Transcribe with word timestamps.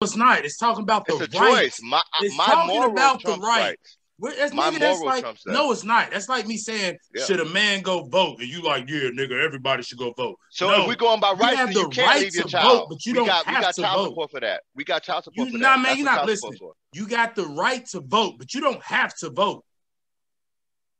it's 0.00 0.16
not. 0.16 0.44
It's 0.44 0.56
talking 0.56 0.82
about 0.82 1.06
the 1.06 1.16
It's 1.16 1.34
a 1.34 1.38
rights. 1.40 1.76
choice. 1.78 1.80
My 1.82 2.02
It's 2.20 2.36
my 2.36 2.46
talking 2.46 2.74
moral 2.76 2.92
about 2.92 3.18
the 3.18 3.24
trumps 3.24 3.44
right. 3.46 3.60
rights. 3.70 3.96
Well, 4.20 4.34
That's, 4.36 4.52
My 4.52 4.70
nigga, 4.70 4.80
that's 4.80 4.98
moral 4.98 5.06
like 5.14 5.22
trumps 5.22 5.42
that. 5.44 5.52
no, 5.52 5.70
it's 5.70 5.84
not. 5.84 6.10
That's 6.10 6.28
like 6.28 6.44
me 6.46 6.56
saying, 6.56 6.98
Yeah. 7.14 7.24
should 7.24 7.38
a 7.38 7.44
man 7.44 7.82
go 7.82 8.02
vote? 8.08 8.40
And 8.40 8.48
you 8.48 8.62
like, 8.62 8.88
yeah, 8.88 9.10
nigga, 9.10 9.40
everybody 9.44 9.84
should 9.84 9.98
go 9.98 10.12
vote. 10.12 10.36
So 10.50 10.68
No. 10.70 10.82
if 10.82 10.88
we're 10.88 10.96
going 10.96 11.20
by 11.20 11.32
rights, 11.32 11.52
You 11.52 11.56
have 11.58 11.68
the 11.74 11.80
you 11.80 11.88
can't 11.90 12.08
right 12.08 12.20
leave 12.22 12.34
your 12.34 12.44
to 12.44 12.50
child. 12.50 12.78
vote, 12.78 12.86
but 12.90 13.06
you 13.06 13.12
we 13.12 13.18
don't 13.18 13.26
got, 13.28 13.46
we 13.46 13.52
have 13.52 13.62
got 13.62 13.74
to 13.74 13.82
child 13.82 13.96
vote. 14.00 14.08
support 14.10 14.30
for 14.32 14.40
that. 14.40 14.62
We 14.74 14.84
got 14.84 15.04
child 15.04 15.22
support 15.24 15.46
You- 15.46 15.52
for 15.52 15.58
nah, 15.58 15.76
that. 15.76 15.82
man, 15.82 15.96
you're 15.96 16.04
not 16.04 16.26
listening. 16.26 16.58
You 16.92 17.06
got 17.06 17.36
the 17.36 17.46
right 17.46 17.86
to 17.90 18.00
vote, 18.00 18.34
but 18.38 18.54
you 18.54 18.60
don't 18.60 18.82
have 18.82 19.14
to 19.18 19.30
vote. 19.30 19.64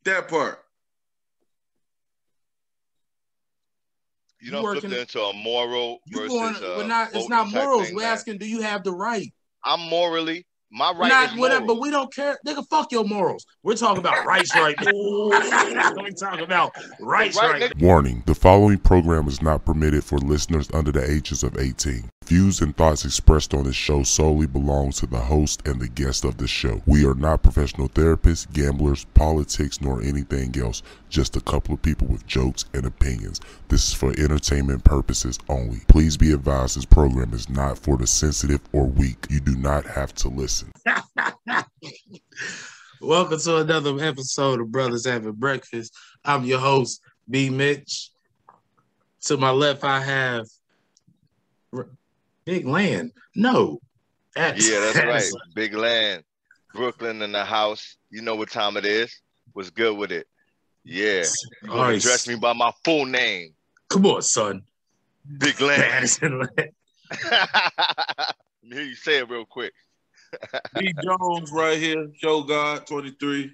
That 0.05 0.29
part. 0.29 0.63
You 4.41 4.47
You 4.47 4.51
don't 4.53 4.63
flip 4.63 4.75
working- 4.85 4.93
it 4.93 5.01
into 5.01 5.21
a 5.23 5.33
moral 5.33 5.99
versus 6.09 6.29
going? 6.29 6.55
uh, 6.57 6.75
we're 6.79 6.87
not. 6.87 7.15
It's 7.15 7.29
not 7.29 7.51
morals. 7.51 7.87
thing, 7.87 7.97
we're 7.97 8.03
man. 8.03 8.13
asking, 8.13 8.39
do 8.39 8.47
you 8.49 8.61
have 8.63 8.85
the 8.85 8.93
right? 8.93 9.33
I'm 9.65 9.81
morally 9.89 10.47
my 10.71 10.93
right 10.93 11.09
not 11.09 11.33
is 11.33 11.39
whatever, 11.39 11.65
but 11.67 11.81
we 11.81 11.91
don't 11.91 12.13
care. 12.15 12.39
Nigga, 12.47 12.67
fuck 12.69 12.93
your 12.93 13.05
morals. 13.05 13.45
We're 13.63 13.75
talking 13.75 13.99
about 13.99 14.27
rights 14.27 14.55
right 14.55 14.77
now. 14.81 14.91
we 16.03 16.13
talking 16.15 16.45
about 16.45 16.73
rights 17.01 17.37
Right, 17.37 17.61
right. 17.63 17.79
Warning 17.81 18.23
the 18.27 18.35
following 18.35 18.79
program 18.79 19.29
is 19.29 19.41
not 19.41 19.65
permitted 19.65 20.05
for 20.05 20.19
listeners 20.19 20.69
under 20.75 20.93
the 20.93 21.11
ages 21.11 21.43
of 21.43 21.57
18. 21.59 22.11
Views 22.29 22.61
and 22.61 22.77
thoughts 22.77 23.07
expressed 23.07 23.55
on 23.55 23.65
this 23.65 23.75
show 23.75 24.03
solely 24.03 24.47
belong 24.47 24.91
to 24.93 25.07
the 25.07 25.19
host 25.19 25.67
and 25.67 25.81
the 25.81 25.89
guest 25.89 26.27
of 26.27 26.37
the 26.37 26.47
show. 26.47 26.83
We 26.85 27.07
are 27.07 27.15
not 27.15 27.43
professional 27.43 27.89
therapists, 27.89 28.53
gamblers, 28.53 29.07
politics, 29.15 29.81
nor 29.81 30.03
anything 30.03 30.55
else. 30.61 30.83
Just 31.09 31.37
a 31.37 31.41
couple 31.41 31.73
of 31.73 31.81
people 31.81 32.07
with 32.07 32.27
jokes 32.27 32.67
and 32.75 32.85
opinions. 32.85 33.41
This 33.69 33.89
is 33.89 33.95
for 33.95 34.11
entertainment 34.11 34.85
purposes 34.85 35.39
only. 35.49 35.81
Please 35.89 36.19
be 36.19 36.33
advised 36.33 36.77
this 36.77 36.85
program 36.85 37.33
is 37.33 37.49
not 37.49 37.79
for 37.79 37.97
the 37.97 38.07
sensitive 38.07 38.61
or 38.73 38.85
weak. 38.85 39.27
You 39.31 39.41
do 39.41 39.57
not 39.57 39.87
have 39.87 40.15
to 40.17 40.29
listen. 40.29 40.71
Welcome 43.01 43.41
to 43.41 43.57
another 43.57 43.99
episode 44.05 44.61
of 44.61 44.71
Brothers 44.71 45.07
Having 45.07 45.33
Breakfast. 45.33 45.97
I'm 46.27 46.45
your 46.45 46.61
host, 46.61 47.01
B. 47.31 47.49
Mitch. 47.49 48.11
To 49.23 49.39
my 49.39 49.51
left, 49.51 49.83
I 49.83 50.03
have 50.03 50.45
Big 52.49 52.67
Land. 52.67 53.13
No. 53.37 53.79
That's- 54.35 54.67
Yeah, 54.67 54.81
that's 54.81 54.97
right. 54.97 55.31
Big 55.55 55.75
land. 55.75 56.25
Brooklyn 56.73 57.21
in 57.21 57.31
the 57.31 57.45
house. 57.45 57.99
You 58.09 58.23
know 58.23 58.37
what 58.37 58.51
time 58.51 58.79
it 58.79 58.87
is. 58.87 59.15
What's 59.53 59.69
good 59.69 59.99
with 59.99 60.11
it? 60.13 60.27
Yeah. 60.83 61.25
You 61.63 61.71
All 61.71 61.77
gonna 61.77 61.89
right. 61.89 61.97
address 61.99 62.27
me 62.27 62.37
by 62.37 62.55
my 62.55 62.73
full 62.85 63.05
name. 63.05 63.51
Come 63.91 64.07
on, 64.07 64.23
son. 64.23 64.63
Big 65.37 65.61
land. 65.61 65.83
Addison 65.93 66.39
Land. 66.39 66.71
Let 67.31 68.35
me 68.63 68.77
hear 68.77 68.83
you 68.83 68.95
say 68.95 69.19
it 69.19 69.29
real 69.29 69.45
quick. 69.45 69.75
D 70.75 70.95
Jones 71.05 71.53
right 71.53 71.77
here, 71.77 72.07
Show 72.17 72.45
God 72.45 72.87
23. 72.87 73.53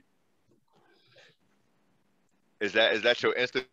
Is 2.60 2.72
that 2.74 2.92
is 2.94 3.02
that 3.02 3.20
your 3.24 3.34
instant? 3.34 3.66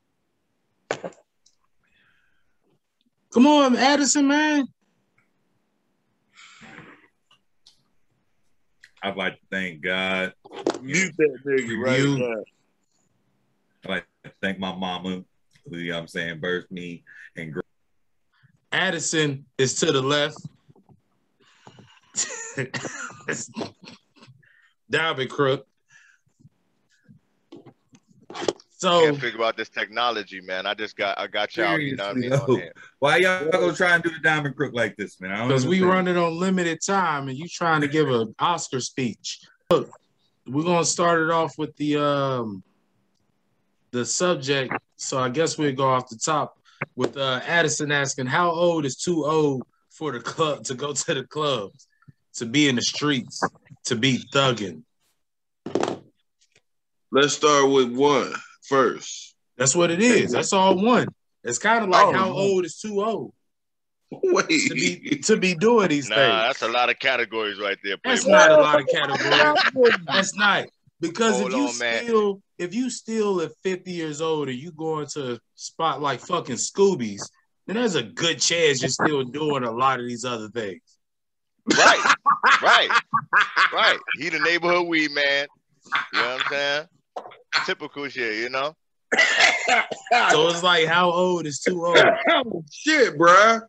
Come 3.31 3.45
on, 3.45 3.75
Addison, 3.75 4.27
man. 4.27 4.65
I'd 9.03 9.15
like 9.17 9.33
to 9.33 9.45
thank 9.51 9.81
God. 9.81 10.33
Mute 10.81 11.15
that 11.17 11.37
nigga 11.45 11.83
right 11.83 11.99
You- 11.99 12.17
now. 12.19 12.43
I'd 13.85 13.89
like 13.89 14.05
to 14.23 14.31
thank 14.41 14.59
my 14.59 14.75
mama, 14.75 15.23
who 15.67 15.77
you 15.77 15.89
know 15.89 15.95
what 15.97 16.01
I'm 16.01 16.07
saying, 16.07 16.39
birthed 16.39 16.69
me 16.71 17.03
and 17.35 17.51
grew 17.51 17.61
Addison 18.71 19.45
is 19.57 19.73
to 19.79 19.91
the 19.91 20.01
left. 20.01 20.37
Diamond 24.89 25.29
crook. 25.29 25.67
So 28.81 29.01
Can't 29.03 29.21
figure 29.21 29.43
out 29.43 29.55
this 29.57 29.69
technology, 29.69 30.41
man. 30.41 30.65
I 30.65 30.73
just 30.73 30.97
got 30.97 31.19
I 31.19 31.27
got 31.27 31.55
y'all. 31.55 31.77
You 31.77 31.95
know 31.95 32.05
what 32.05 32.11
I 32.11 32.13
mean? 32.15 32.31
Seriously, 32.31 32.41
On 32.41 32.47
though. 32.47 32.55
here. 32.55 32.73
Why 32.97 33.17
y'all 33.17 33.51
gonna 33.51 33.73
try 33.75 33.93
and 33.93 34.03
do 34.03 34.09
the 34.09 34.17
diamond 34.23 34.55
crook 34.55 34.73
like 34.73 34.97
this, 34.97 35.21
man? 35.21 35.47
Because 35.47 35.67
we 35.67 35.83
understand. 35.83 36.07
running 36.07 36.17
on 36.17 36.39
limited 36.39 36.79
time 36.83 37.27
and 37.27 37.37
you 37.37 37.47
trying 37.47 37.81
to 37.81 37.87
give 37.87 38.09
an 38.09 38.33
Oscar 38.39 38.79
speech. 38.79 39.41
Look, 39.69 39.91
we're 40.47 40.63
gonna 40.63 40.83
start 40.83 41.21
it 41.21 41.29
off 41.29 41.59
with 41.59 41.75
the 41.77 41.97
um 41.97 42.63
the 43.91 44.03
subject. 44.03 44.73
So 44.95 45.19
I 45.19 45.29
guess 45.29 45.59
we'll 45.59 45.73
go 45.73 45.87
off 45.87 46.09
the 46.09 46.17
top 46.17 46.57
with 46.95 47.17
uh 47.17 47.39
Addison 47.45 47.91
asking 47.91 48.25
how 48.25 48.49
old 48.49 48.85
is 48.85 48.95
too 48.95 49.25
old 49.25 49.61
for 49.91 50.11
the 50.11 50.19
club 50.19 50.63
to 50.63 50.73
go 50.73 50.91
to 50.91 51.13
the 51.13 51.23
clubs, 51.27 51.87
to 52.37 52.47
be 52.47 52.67
in 52.67 52.77
the 52.77 52.81
streets, 52.81 53.43
to 53.85 53.95
be 53.95 54.23
thugging. 54.33 54.81
Let's 57.11 57.33
start 57.33 57.69
with 57.69 57.95
one 57.95 58.33
first. 58.71 59.35
That's 59.57 59.75
what 59.75 59.91
it 59.91 60.01
is. 60.01 60.31
That's 60.31 60.53
all 60.53 60.75
one. 60.81 61.07
It's 61.43 61.57
kind 61.59 61.83
of 61.83 61.89
like 61.89 62.05
Oh, 62.07 62.13
how 62.13 62.31
old 62.31 62.63
is 62.65 62.77
too 62.79 63.03
old 63.03 63.33
Wait. 64.11 64.47
to 64.47 64.73
be 64.73 65.19
to 65.25 65.37
be 65.37 65.53
doing 65.55 65.89
these 65.89 66.09
Nah, 66.09 66.15
things. 66.15 66.41
that's 66.47 66.61
a 66.61 66.67
lot 66.67 66.89
of 66.89 66.97
categories 66.99 67.59
right 67.59 67.77
there. 67.83 67.97
That's 68.03 68.25
not 68.25 68.51
a 68.51 68.55
lot 68.55 68.79
of 68.79 68.87
categories. 68.87 69.99
That's 70.05 70.35
not 70.35 70.67
because 70.99 71.39
Hold 71.39 71.51
if 71.51 71.57
you 71.57 71.65
on, 71.67 71.77
man. 71.79 72.03
still 72.05 72.41
if 72.57 72.73
you 72.73 72.89
still 72.89 73.41
at 73.41 73.51
50 73.63 73.91
years 73.91 74.21
old 74.21 74.47
and 74.49 74.57
you 74.57 74.71
go 74.71 74.99
into 74.99 75.33
a 75.33 75.39
spot 75.55 76.01
like 76.01 76.19
fucking 76.21 76.55
Scoobies, 76.55 77.21
then 77.67 77.75
there's 77.75 77.95
a 77.95 78.03
good 78.03 78.39
chance 78.39 78.81
you're 78.81 78.89
still 78.89 79.23
doing 79.23 79.63
a 79.63 79.71
lot 79.71 79.99
of 79.99 80.07
these 80.07 80.23
other 80.25 80.49
things. 80.49 80.81
Right, 81.77 82.13
right, 82.61 82.89
right. 83.73 83.99
He 84.17 84.29
the 84.29 84.39
neighborhood 84.39 84.87
weed 84.87 85.11
man. 85.11 85.47
You 86.13 86.19
know 86.19 86.27
what 86.35 86.41
I'm 86.45 86.49
saying? 86.51 86.87
Typical 87.65 88.07
shit, 88.07 88.37
you 88.37 88.49
know. 88.49 88.75
So 90.31 90.49
it's 90.49 90.63
like 90.63 90.87
how 90.87 91.09
old 91.09 91.45
is 91.45 91.59
too 91.59 91.85
old? 91.85 91.97
Oh, 92.29 92.63
shit, 92.69 93.17
bruh. 93.17 93.61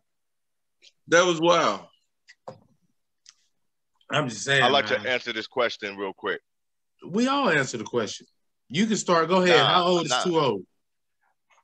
That 1.07 1.25
was 1.25 1.39
wild. 1.39 1.81
I'm 4.11 4.29
just 4.29 4.43
saying. 4.43 4.63
I'd 4.63 4.71
like 4.71 4.89
man. 4.89 5.01
to 5.01 5.09
answer 5.09 5.31
this 5.31 5.47
question 5.47 5.95
real 5.95 6.13
quick. 6.13 6.41
We 7.07 7.27
all 7.27 7.49
answer 7.49 7.77
the 7.77 7.83
question. 7.83 8.27
You 8.69 8.85
can 8.85 8.97
start. 8.97 9.29
Go 9.29 9.41
ahead. 9.41 9.57
Nah, 9.57 9.73
how 9.73 9.83
old 9.83 10.05
is 10.05 10.09
nah. 10.09 10.23
too 10.23 10.39
old? 10.39 10.65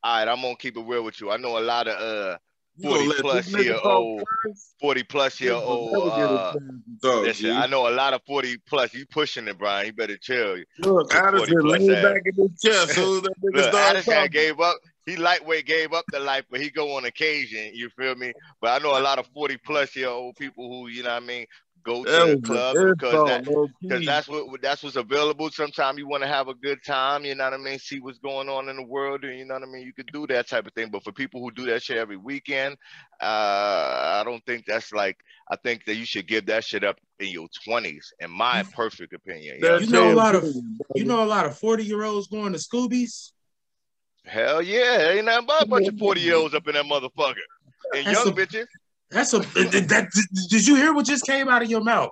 All 0.04 0.18
right, 0.18 0.28
I'm 0.28 0.42
gonna 0.42 0.56
keep 0.56 0.78
it 0.78 0.86
real 0.86 1.04
with 1.04 1.20
you. 1.20 1.32
I 1.32 1.38
know 1.38 1.58
a 1.58 1.60
lot 1.60 1.88
of 1.88 2.00
uh 2.00 2.02
You 2.02 2.38
gonna 2.38 2.49
40 2.82 3.08
let 3.08 3.18
plus 3.20 3.48
year 3.54 3.78
old, 3.84 4.24
first? 4.44 4.76
40 4.82 5.04
plus 5.04 5.42
year 5.42 5.54
old. 5.54 5.92
get 5.92 6.02
a 6.02 6.34
Uh, 6.34 6.54
chance 6.54 6.64
to 7.02 7.08
talk, 7.08 7.24
listen, 7.24 7.46
G. 7.46 7.52
I 7.52 7.68
know 7.68 7.88
a 7.90 7.92
lot 7.92 8.14
of 8.14 8.22
40 8.26 8.58
plus. 8.68 8.94
You 8.94 9.06
pushing 9.06 9.48
it, 9.48 9.58
Brian. 9.58 9.88
You 9.88 9.94
better 9.94 10.18
chill. 10.18 10.58
Look, 10.80 11.10
This 11.10 11.20
40 11.20 11.28
Addison 11.38 11.62
plus 11.62 11.80
lean 11.82 11.92
ass. 11.96 12.04
back 12.04 12.22
in 12.26 12.36
his 12.50 12.62
chair 12.62 12.82
as 12.84 12.92
soon 12.92 13.16
as 13.18 13.22
that 13.24 13.34
nigga 13.44 13.56
Look, 13.56 13.64
started 13.66 13.90
Addison 13.98 14.14
talking. 14.14 14.32
gave 14.32 14.60
up. 14.60 14.78
He 15.06 15.16
lightweight 15.16 15.66
gave 15.66 15.92
up 15.94 16.06
the 16.12 16.20
life, 16.20 16.46
but 16.52 16.62
he 16.62 16.70
go 16.70 16.96
on 16.96 17.06
occasion. 17.06 17.72
You 17.74 17.90
feel 17.90 18.14
me? 18.16 18.32
But 18.62 18.80
I 18.80 18.84
know 18.84 18.98
a 18.98 19.02
lot 19.02 19.18
of 19.18 19.26
40 19.34 19.58
plus 19.58 19.96
year 19.96 20.10
old 20.10 20.36
people 20.36 20.70
who, 20.70 20.88
you 20.88 21.02
know 21.02 21.10
what 21.10 21.24
I 21.24 21.26
mean, 21.26 21.46
go 21.84 22.04
to 22.04 22.12
That 22.12 22.42
the 22.42 22.48
club 22.48 22.76
because 22.98 23.26
that 23.26 23.44
because 23.82 24.06
that's 24.06 24.28
what 24.28 24.62
that's 24.62 24.84
what's 24.84 24.96
available. 24.96 25.50
Sometimes 25.50 25.98
you 25.98 26.08
want 26.08 26.24
to 26.24 26.30
have 26.30 26.48
a 26.48 26.54
good 26.54 26.80
time, 26.86 27.26
you 27.26 27.36
know 27.36 27.46
what 27.46 27.54
I 27.54 27.58
mean, 27.58 27.80
see 27.80 28.00
what's 28.00 28.20
going 28.20 28.50
on 28.50 28.70
in 28.70 28.78
the 28.78 28.84
world, 28.84 29.24
and 29.24 29.38
you 29.38 29.46
know 29.46 29.56
what 29.56 29.64
I 29.64 29.68
mean. 29.68 29.86
You 29.86 29.94
could 29.94 30.10
do 30.12 30.28
that 30.28 30.48
type 30.48 30.68
of 30.68 30.74
thing. 30.74 30.90
But 30.92 31.04
for 31.04 31.12
people 31.12 31.42
who 31.42 31.52
do 31.52 31.66
that 31.68 31.84
shit 31.84 31.98
every 31.98 32.18
weekend, 32.18 32.76
uh, 33.22 34.20
I 34.20 34.24
don't 34.26 34.46
think 34.46 34.66
that's 34.66 34.92
like. 34.92 35.18
I 35.52 35.56
think 35.56 35.86
that 35.86 35.96
you 35.96 36.06
should 36.06 36.28
give 36.28 36.46
that 36.46 36.64
shit 36.64 36.84
up 36.84 36.98
in 37.20 37.30
your 37.30 37.48
twenties, 37.66 38.14
in 38.20 38.30
my 38.30 38.64
perfect 38.76 39.14
opinion. 39.14 39.58
You 39.58 39.68
know? 39.68 39.78
You 39.80 39.88
know 39.88 40.14
a 40.14 40.16
lot 40.16 40.36
of 40.36 40.44
you 40.96 41.06
know 41.06 41.24
a 41.24 41.26
lot 41.26 41.46
of 41.46 41.58
40 41.58 41.84
year 41.84 42.04
olds 42.04 42.28
going 42.28 42.54
to 42.54 42.60
Scoobies. 42.60 43.32
Hell 44.26 44.62
yeah, 44.62 45.10
ain't 45.12 45.26
nothing 45.26 45.48
but 45.48 45.64
a 45.64 45.66
bunch 45.66 45.88
of 45.88 45.98
forty 45.98 46.22
year 46.22 46.36
olds 46.36 46.54
up 46.54 46.68
in 46.68 46.76
that 46.76 46.86
motherfucker, 46.86 47.36
and 47.96 48.06
That's 48.06 48.12
young 48.12 48.28
a- 48.28 48.32
bitches. 48.34 48.68
That's 49.12 49.34
a 49.34 49.40
that. 49.40 50.10
Did 50.50 50.68
you 50.68 50.76
hear 50.76 50.94
what 50.94 51.06
just 51.06 51.26
came 51.26 51.48
out 51.50 51.62
of 51.62 51.70
your 51.70 51.82
mouth? 51.82 52.12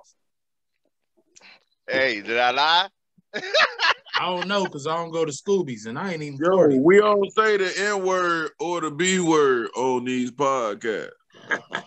Hey, 1.88 2.20
did 2.20 2.38
I 2.38 2.50
lie? 2.50 2.88
I 3.34 4.26
don't 4.26 4.48
know 4.48 4.64
because 4.64 4.86
I 4.86 4.96
don't 4.96 5.12
go 5.12 5.24
to 5.24 5.30
Scoobies 5.30 5.86
and 5.86 5.98
I 5.98 6.12
ain't 6.12 6.22
even 6.22 6.38
Yo, 6.42 6.50
40. 6.50 6.80
we 6.80 6.98
don't 6.98 7.32
say 7.32 7.56
the 7.56 7.72
N 7.78 8.04
word 8.04 8.50
or 8.58 8.80
the 8.80 8.90
B 8.90 9.20
word 9.20 9.68
on 9.76 10.04
these 10.04 10.32
podcasts. 10.32 11.10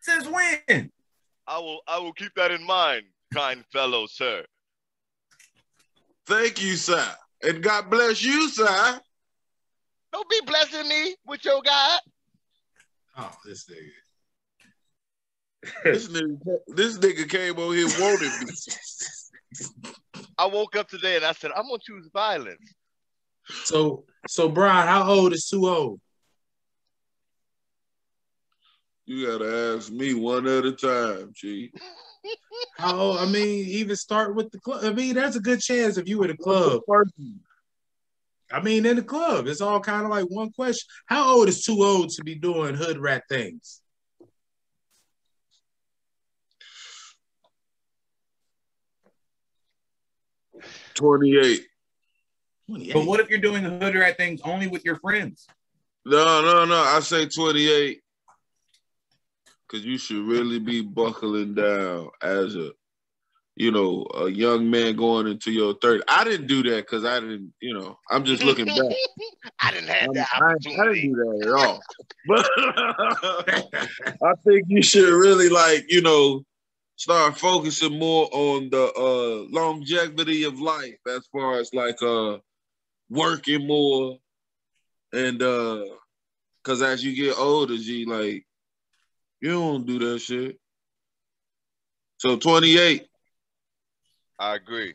Since 0.00 0.26
when? 0.28 0.90
I 1.46 1.58
will. 1.58 1.80
I 1.86 1.98
will 1.98 2.12
keep 2.12 2.34
that 2.34 2.50
in 2.50 2.64
mind, 2.64 3.04
kind 3.32 3.64
fellow, 3.72 4.06
sir. 4.06 4.44
Thank 6.26 6.60
you, 6.60 6.74
sir. 6.74 7.06
And 7.42 7.62
God 7.62 7.90
bless 7.90 8.22
you, 8.22 8.48
sir. 8.48 9.00
Don't 10.12 10.28
be 10.28 10.40
blessing 10.46 10.88
me 10.88 11.14
with 11.26 11.44
your 11.44 11.62
God. 11.62 12.00
Oh, 13.16 13.32
this 13.44 13.68
nigga. 13.70 13.90
This 15.84 16.08
nigga, 16.08 16.58
this 16.68 16.98
nigga 16.98 17.28
came 17.28 17.58
over 17.58 17.74
here 17.74 17.88
wanted 17.98 18.32
me. 18.40 18.52
I 20.38 20.46
woke 20.46 20.76
up 20.76 20.88
today 20.88 21.16
and 21.16 21.24
I 21.24 21.32
said, 21.32 21.50
I'm 21.56 21.64
gonna 21.64 21.78
choose 21.82 22.08
violence. 22.12 22.74
So, 23.64 24.04
so 24.28 24.48
Brian, 24.48 24.86
how 24.86 25.10
old 25.10 25.32
is 25.32 25.48
too 25.48 25.66
old? 25.66 26.00
You 29.06 29.26
gotta 29.26 29.76
ask 29.76 29.90
me 29.90 30.14
one 30.14 30.46
at 30.46 30.64
a 30.64 30.72
time, 30.72 31.32
G. 31.34 31.72
How 32.76 32.98
old? 32.98 33.18
I 33.18 33.26
mean, 33.26 33.66
even 33.66 33.96
start 33.96 34.34
with 34.34 34.50
the 34.50 34.58
club. 34.58 34.84
I 34.84 34.92
mean, 34.92 35.14
there's 35.14 35.36
a 35.36 35.40
good 35.40 35.60
chance 35.60 35.96
if 35.96 36.08
you 36.08 36.18
were 36.18 36.26
the 36.26 36.36
club. 36.36 36.82
I 38.52 38.60
mean, 38.60 38.86
in 38.86 38.96
the 38.96 39.02
club, 39.02 39.46
it's 39.48 39.60
all 39.60 39.80
kind 39.80 40.04
of 40.04 40.10
like 40.10 40.26
one 40.28 40.52
question. 40.52 40.86
How 41.06 41.34
old 41.34 41.48
is 41.48 41.64
too 41.64 41.82
old 41.82 42.10
to 42.10 42.24
be 42.24 42.36
doing 42.36 42.74
hood 42.74 42.98
rat 42.98 43.24
things? 43.28 43.80
Twenty-eight. 50.94 51.66
28. 52.68 52.94
But 52.94 53.06
what 53.06 53.20
if 53.20 53.28
you're 53.28 53.38
doing 53.38 53.64
hood 53.64 53.94
rat 53.94 54.16
things 54.16 54.40
only 54.44 54.66
with 54.66 54.84
your 54.84 54.96
friends? 54.96 55.46
No, 56.04 56.40
no, 56.42 56.64
no. 56.64 56.76
I 56.76 57.00
say 57.00 57.26
twenty-eight. 57.26 58.00
Cause 59.68 59.80
you 59.82 59.98
should 59.98 60.24
really 60.24 60.60
be 60.60 60.80
buckling 60.80 61.54
down 61.54 62.08
as 62.22 62.54
a, 62.54 62.70
you 63.56 63.70
know, 63.70 64.06
a 64.14 64.28
young 64.28 64.70
man 64.70 64.96
going 64.96 65.26
into 65.26 65.50
your 65.50 65.74
30. 65.80 66.02
I 66.08 66.24
didn't 66.24 66.46
do 66.46 66.62
that 66.64 66.84
because 66.84 67.06
I 67.06 67.20
didn't, 67.20 67.54
you 67.60 67.72
know, 67.72 67.98
I'm 68.10 68.24
just 68.24 68.44
looking 68.44 68.66
back. 68.66 68.76
I 69.62 69.70
didn't 69.70 69.88
have 69.88 70.02
I'm- 70.02 70.12
that 70.14 70.28
I, 70.34 70.50
I 70.52 70.92
didn't 70.92 71.14
do 71.14 71.16
that 71.16 71.46
at 71.46 71.52
all. 71.54 71.82
But 72.28 72.46
I 74.22 74.34
think 74.44 74.64
you 74.68 74.82
should 74.82 75.10
really 75.12 75.48
like, 75.48 75.86
you 75.88 76.02
know, 76.02 76.44
start 76.96 77.38
focusing 77.38 77.98
more 77.98 78.28
on 78.32 78.68
the 78.70 78.92
uh 78.94 79.46
longevity 79.50 80.44
of 80.44 80.60
life 80.60 80.98
as 81.08 81.26
far 81.32 81.58
as 81.58 81.70
like 81.72 82.02
uh 82.02 82.38
working 83.10 83.66
more 83.66 84.16
and 85.12 85.42
uh 85.42 85.84
cause 86.62 86.82
as 86.82 87.02
you 87.04 87.14
get 87.14 87.38
older, 87.38 87.76
G, 87.76 88.04
like 88.06 88.46
you 89.40 89.50
don't 89.50 89.86
do 89.86 89.98
that 90.00 90.18
shit. 90.20 90.58
So 92.18 92.36
28. 92.36 93.06
I 94.38 94.54
agree. 94.56 94.94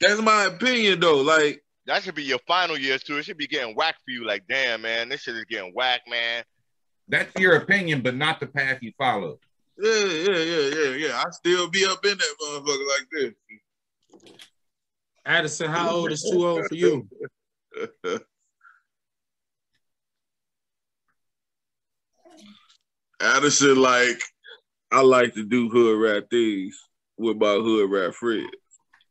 That's 0.00 0.20
my 0.20 0.44
opinion 0.44 1.00
though. 1.00 1.20
Like 1.20 1.62
That 1.86 2.02
should 2.02 2.14
be 2.14 2.24
your 2.24 2.40
final 2.46 2.76
years 2.78 3.02
too. 3.02 3.18
It 3.18 3.24
should 3.24 3.38
be 3.38 3.46
getting 3.46 3.74
whacked 3.74 4.02
for 4.04 4.10
you. 4.10 4.26
Like, 4.26 4.44
damn, 4.48 4.82
man, 4.82 5.08
this 5.08 5.22
shit 5.22 5.36
is 5.36 5.44
getting 5.44 5.72
whacked, 5.74 6.08
man. 6.08 6.44
That's 7.08 7.34
your 7.38 7.56
opinion, 7.56 8.00
but 8.02 8.14
not 8.14 8.40
the 8.40 8.46
path 8.46 8.78
you 8.82 8.92
follow. 8.96 9.38
Yeah, 9.78 10.04
yeah, 10.04 10.38
yeah, 10.38 10.68
yeah, 10.68 10.90
yeah. 10.94 11.22
I 11.24 11.30
still 11.30 11.68
be 11.68 11.84
up 11.84 12.04
in 12.04 12.16
that 12.16 12.34
motherfucker 12.40 12.86
like 12.86 13.08
this. 13.12 13.32
Addison, 15.24 15.70
how 15.70 15.90
old 15.90 16.12
is 16.12 16.22
too 16.22 16.46
old 16.46 16.66
for 16.66 16.74
you? 16.74 17.08
Addison, 23.20 23.76
like, 23.76 24.20
I 24.90 25.00
like 25.00 25.34
to 25.34 25.44
do 25.44 25.68
hood 25.68 26.00
rat 26.00 26.28
things 26.30 26.76
with 27.16 27.36
my 27.36 27.54
hood 27.54 27.90
rat 27.90 28.14
friends. 28.14 28.50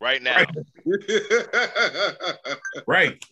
Right 0.02 0.22
now. 0.22 0.46
Right. 2.88 3.24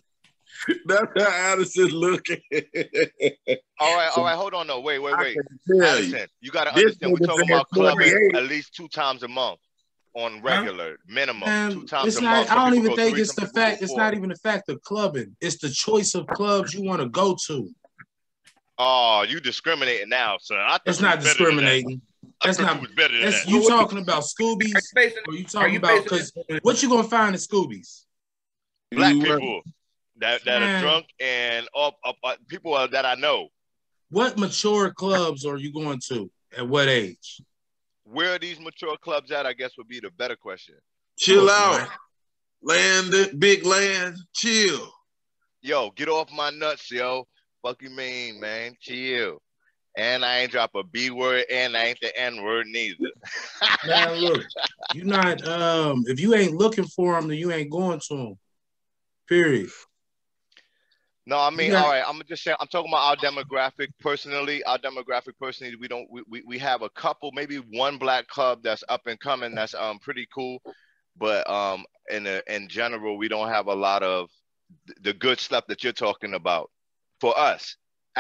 That's 0.86 1.07
how 1.18 1.54
Addison 1.54 1.88
looking. 1.88 2.42
All 3.80 3.95
right, 3.95 4.10
all 4.16 4.24
right. 4.24 4.36
Hold 4.36 4.54
on. 4.54 4.68
No, 4.68 4.80
wait, 4.80 5.00
wait, 5.00 5.18
wait. 5.18 5.36
can 5.36 5.80
tell 5.81 6.04
you. 6.04 6.25
You 6.42 6.51
got 6.51 6.66
to 6.66 6.75
This 6.75 6.83
understand. 6.83 7.13
We're 7.13 7.25
talking 7.25 7.50
about 7.50 7.69
clubbing 7.69 8.31
at 8.36 8.44
least 8.44 8.75
two 8.75 8.88
times 8.89 9.24
a 9.24 9.27
month 9.27 9.60
on 10.13 10.42
regular 10.42 10.98
minimum. 11.07 11.50
Man, 11.50 11.71
two 11.71 11.86
times 11.86 12.10
it's 12.10 12.18
a 12.18 12.21
not. 12.21 12.36
month. 12.38 12.51
I 12.51 12.56
don't 12.56 12.74
even 12.75 12.95
think 12.95 13.18
it's 13.18 13.36
the 13.36 13.48
fact. 13.48 13.81
It's 13.81 13.95
not 13.95 14.13
even 14.13 14.30
the 14.30 14.36
fact 14.36 14.69
of 14.69 14.81
clubbing. 14.81 15.36
It's 15.42 15.57
the 15.57 15.69
choice 15.69 16.13
of 16.13 16.27
clubs 16.27 16.74
you 16.74 16.83
want 16.83 17.01
to 17.01 17.10
go 17.10 17.36
to. 17.48 17.69
Oh, 18.77 19.25
you 19.27 19.39
discriminating 19.39 20.10
now, 20.10 20.38
son. 20.39 20.57
I 20.60 20.72
thought 20.72 20.81
It's 20.86 21.01
not 21.01 21.18
was 21.18 21.25
better 21.25 21.45
than 21.45 21.57
that. 21.57 21.63
discriminating. 21.63 22.01
I 22.42 22.48
That's 22.48 22.60
not. 22.60 22.75
you 22.75 22.81
was 22.81 22.92
better 22.92 23.13
than 23.13 23.21
That's 23.25 23.45
that. 23.45 23.51
you 23.51 23.68
talking 23.68 24.00
about 24.00 24.24
Scoobies, 24.24 24.75
Are 24.75 24.80
you 24.80 24.81
basing, 24.95 25.18
or 25.27 25.33
you 25.33 25.45
are 25.45 25.48
talking 25.48 25.74
you 25.74 25.80
about 25.80 26.04
because 26.04 26.33
what 26.62 26.81
you 26.81 26.89
gonna 26.89 27.07
find 27.07 27.36
in 27.36 27.39
Scoobies? 27.42 28.06
Black 28.92 29.13
You 29.13 29.21
right. 29.21 29.39
people 29.39 29.62
that 30.18 30.44
that 30.45 30.60
Man. 30.60 30.75
are 30.75 30.81
drunk 30.81 31.06
and 31.19 31.68
up, 31.75 31.98
up, 32.06 32.16
up 32.24 32.38
people 32.48 32.74
uh, 32.74 32.88
that 32.88 33.06
I 33.06 33.16
know. 33.16 33.50
What 34.10 34.38
mature 34.38 34.92
clubs 34.92 35.45
are 35.45 35.57
you 35.57 35.71
going 35.71 36.00
to? 36.10 36.30
At 36.57 36.68
what 36.68 36.88
age? 36.88 37.42
Where 38.04 38.33
are 38.33 38.39
these 38.39 38.60
mature 38.60 38.98
clubs 38.98 39.31
at? 39.31 39.45
I 39.45 39.54
guess 39.54 39.72
would 39.77 39.88
be 39.88 40.00
the 40.00 40.10
better 40.18 40.36
question. 40.36 40.75
Chill 41.18 41.44
Look, 41.44 41.51
out. 41.51 41.80
man. 41.80 41.88
Land, 42.62 43.39
big 43.39 43.65
land, 43.65 44.18
chill. 44.33 44.92
Yo, 45.62 45.92
get 45.92 46.10
off 46.10 46.31
my 46.31 46.50
nuts, 46.50 46.92
yo. 46.92 47.27
Fuck 47.62 47.81
you 47.81 47.89
mean, 47.89 48.39
man. 48.39 48.75
Chill. 48.81 49.42
And 49.97 50.24
I 50.24 50.39
ain't 50.39 50.51
drop 50.51 50.71
a 50.75 50.83
B 50.83 51.09
word 51.09 51.45
and 51.51 51.75
I 51.75 51.86
ain't 51.86 52.00
the 52.01 52.18
N 52.18 52.44
word 52.44 52.68
neither. 52.68 52.97
Man, 53.86 54.13
look, 54.15 54.45
you 54.94 55.03
not. 55.03 55.45
Um, 55.47 56.03
if 56.07 56.19
you 56.19 56.36
ain't 56.36 56.56
looking 56.56 56.86
for 56.86 57.15
them, 57.15 57.27
then 57.27 57.38
you 57.38 57.51
ain't 57.51 57.71
going 57.71 58.00
to 58.07 58.15
them. 58.15 58.39
Period. 59.27 59.69
No, 61.25 61.38
I 61.38 61.50
mean, 61.51 61.71
got- 61.71 61.83
all 61.83 61.89
right. 61.91 62.03
I'm 62.07 62.21
just 62.27 62.44
saying. 62.44 62.57
I'm 62.59 62.68
talking 62.68 62.89
about 62.91 63.07
our 63.09 63.15
demographic 63.18 63.89
personally. 64.00 64.63
Our 64.63 64.80
demographic 64.80 65.33
personally, 65.39 65.75
we 65.75 65.88
don't 65.88 66.09
we, 66.09 66.24
we, 66.27 66.44
we 66.45 66.57
have 66.59 66.81
a 66.81 66.89
couple, 66.89 67.31
maybe 67.33 67.57
one 67.57 67.97
black 67.97 68.27
club 68.27 68.63
that's 68.63 68.83
up 68.89 69.06
and 69.06 69.19
coming. 69.19 69.53
That's 69.53 69.75
um 69.75 70.00
pretty 70.00 70.27
cool, 70.33 70.59
but 71.18 71.47
um 71.50 71.86
in 72.09 72.25
a, 72.25 72.41
in 72.47 72.68
general, 72.68 73.18
we 73.18 73.27
don't 73.27 73.50
have 73.50 73.68
a 73.68 73.75
lot 73.75 74.01
of 74.01 74.30
th- 74.88 74.97
the 75.01 75.13
good 75.13 75.39
stuff 75.39 75.68
that 75.68 75.83
you're 75.83 75.94
talking 75.94 76.33
about 76.33 76.71
for 77.21 77.38
us 77.38 77.75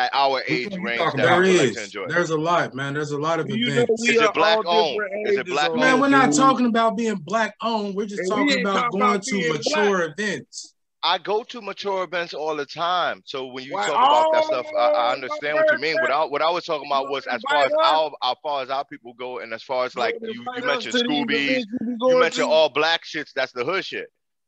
at 0.05 0.09
our 0.13 0.41
age 0.47 0.71
one 0.71 0.79
you 0.81 0.85
range 0.87 0.99
talking 0.99 1.17
that 1.19 1.25
There 1.27 1.41
we 1.41 1.51
would 1.53 1.65
like 1.67 1.73
to 1.75 1.83
enjoy. 1.83 2.07
There's 2.07 2.29
a 2.29 2.37
lot, 2.37 2.73
man. 2.73 2.93
There's 2.93 3.11
a 3.11 3.17
lot 3.17 3.39
of 3.39 3.49
You 3.49 3.65
know 3.67 3.71
events. 3.73 4.01
we 4.01 4.09
Is 4.09 4.15
it 4.21 4.25
are 4.27 4.33
black 4.33 4.57
all 4.65 4.67
owned? 4.89 4.99
different 5.03 5.27
Is 5.29 5.37
it 5.37 5.45
black 5.47 5.69
on 5.71 5.79
Man, 5.79 5.91
owned? 5.93 6.01
we're 6.01 6.09
not 6.09 6.25
dude. 6.31 6.35
talking 6.39 6.65
about 6.67 6.95
being 6.97 7.15
black 7.17 7.55
owned. 7.61 7.95
We're 7.95 8.05
just 8.05 8.19
And 8.21 8.29
talking 8.29 8.49
ain't 8.51 8.61
about 8.61 8.73
talking 8.83 8.99
going 8.99 9.11
about 9.11 9.23
to 9.23 9.31
being 9.31 9.53
mature 9.53 10.03
events. 10.03 10.73
I 11.01 11.17
go 11.17 11.43
to 11.43 11.61
mature 11.61 12.03
events 12.03 12.33
all 12.33 12.55
the 12.57 12.65
time. 12.65 13.21
So 13.25 13.45
when 13.47 13.63
you 13.63 13.71
Why- 13.73 13.87
talk 13.87 13.95
about 13.95 14.31
that 14.33 14.43
Oh, 14.43 14.47
stuff, 14.47 14.65
I, 14.77 14.81
I 14.89 15.13
understand 15.13 15.55
what 15.55 15.71
you 15.71 15.77
mean. 15.79 15.95
What 16.01 16.11
I, 16.11 16.25
what 16.25 16.41
I 16.41 16.49
was 16.49 16.65
talking 16.65 16.87
about 16.89 17.09
was 17.09 17.25
as 17.27 17.41
far 17.49 17.63
as 17.65 17.71
our 17.85 18.11
as 18.23 18.35
far 18.43 18.63
as 18.63 18.69
our 18.69 18.83
people 18.83 19.13
go, 19.13 19.39
and 19.39 19.53
as 19.53 19.63
far 19.63 19.85
as 19.85 19.95
like 19.95 20.15
you, 20.21 20.33
you 20.33 20.43
mentioned 20.65 20.93
Scoobies, 20.95 21.63
you 22.01 22.19
mentioned 22.19 22.47
all 22.49 22.67
black 22.69 23.05
shits. 23.05 23.31
That's 23.33 23.53
the 23.53 23.63
hood 23.63 23.85
shit. 23.85 24.07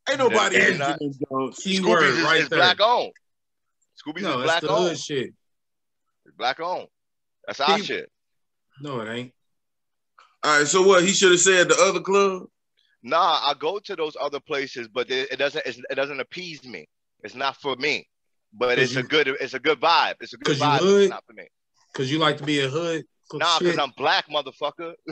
Ain't 0.09 0.19
nobody 0.19 0.57
Yeah, 0.57 0.61
hitting 0.63 0.77
not- 0.79 0.99
them 0.99 1.11
dunks. 1.31 1.61
Keyword 1.63 2.01
Scoobies 2.01 2.17
is, 2.17 2.23
right 2.23 2.41
is 2.41 2.49
there. 2.49 2.59
black 2.59 2.81
owned. 2.81 3.13
Scoobies 4.05 4.21
No, 4.23 4.39
is 4.39 4.43
black 4.43 4.61
the 4.61 4.69
owned. 4.69 4.89
hood 4.89 4.99
shit. 4.99 5.29
Black 6.37 6.59
owned. 6.59 6.87
That's 7.47 7.59
our 7.59 7.77
Keep- 7.77 7.85
shit. 7.85 8.11
No, 8.81 8.99
it 9.01 9.09
ain't. 9.13 9.31
All 10.43 10.57
right, 10.59 10.67
so 10.67 10.81
what? 10.81 11.03
He 11.03 11.09
should 11.11 11.31
have 11.31 11.39
said 11.39 11.69
the 11.69 11.75
other 11.79 11.99
club. 11.99 12.43
Nah, 13.03 13.17
I 13.45 13.53
go 13.59 13.79
to 13.79 13.95
those 13.95 14.15
other 14.19 14.39
places, 14.39 14.87
but 14.87 15.09
it, 15.11 15.31
it 15.31 15.35
doesn't 15.37 15.63
it's, 15.65 15.79
it 15.89 15.95
doesn't 15.95 16.19
appease 16.19 16.63
me. 16.63 16.87
It's 17.23 17.35
not 17.35 17.57
for 17.57 17.75
me. 17.75 18.07
But 18.53 18.79
it's 18.79 18.95
a 18.95 19.03
good 19.03 19.27
it's 19.27 19.53
a 19.53 19.59
good 19.59 19.79
vibe. 19.79 20.15
It's 20.19 20.33
a 20.33 20.37
good 20.37 20.57
'Cause 20.57 20.59
you 20.59 20.65
vibe. 20.65 20.79
hood? 20.79 21.09
Not 21.09 21.23
for 21.25 21.33
me. 21.33 21.47
Cause 21.93 22.09
you 22.09 22.17
like 22.19 22.37
to 22.37 22.43
be 22.43 22.59
a 22.61 22.67
hood. 22.69 23.03
Nah, 23.33 23.57
shit. 23.59 23.63
because 23.67 23.79
I'm 23.79 23.91
black, 23.97 24.25
motherfucker. 24.29 24.93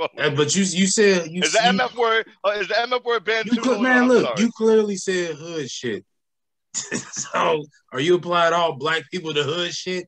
Uh, 0.00 0.30
But 0.30 0.54
you 0.54 0.62
you 0.62 0.86
said 0.86 1.26
you 1.28 1.42
is 1.42 1.52
the 1.52 1.58
you, 1.64 1.72
MF 1.80 1.96
word? 1.96 2.24
Uh, 2.44 2.50
is 2.50 2.68
the 2.68 2.74
MF 2.74 3.02
word 3.02 3.24
banned 3.24 3.46
you 3.46 3.56
too? 3.56 3.62
cl- 3.64 3.74
Hold 3.74 3.86
on, 3.86 3.92
man, 3.92 4.08
look, 4.08 4.22
sorry. 4.24 4.40
you 4.42 4.50
clearly 4.52 4.94
said 4.96 5.34
hood 5.34 5.68
shit. 5.68 6.04
so 6.74 7.64
are 7.92 7.98
you 7.98 8.14
applying 8.14 8.54
all 8.54 8.76
black 8.76 9.10
people 9.10 9.34
to 9.34 9.42
hood 9.42 9.74
shit? 9.74 10.06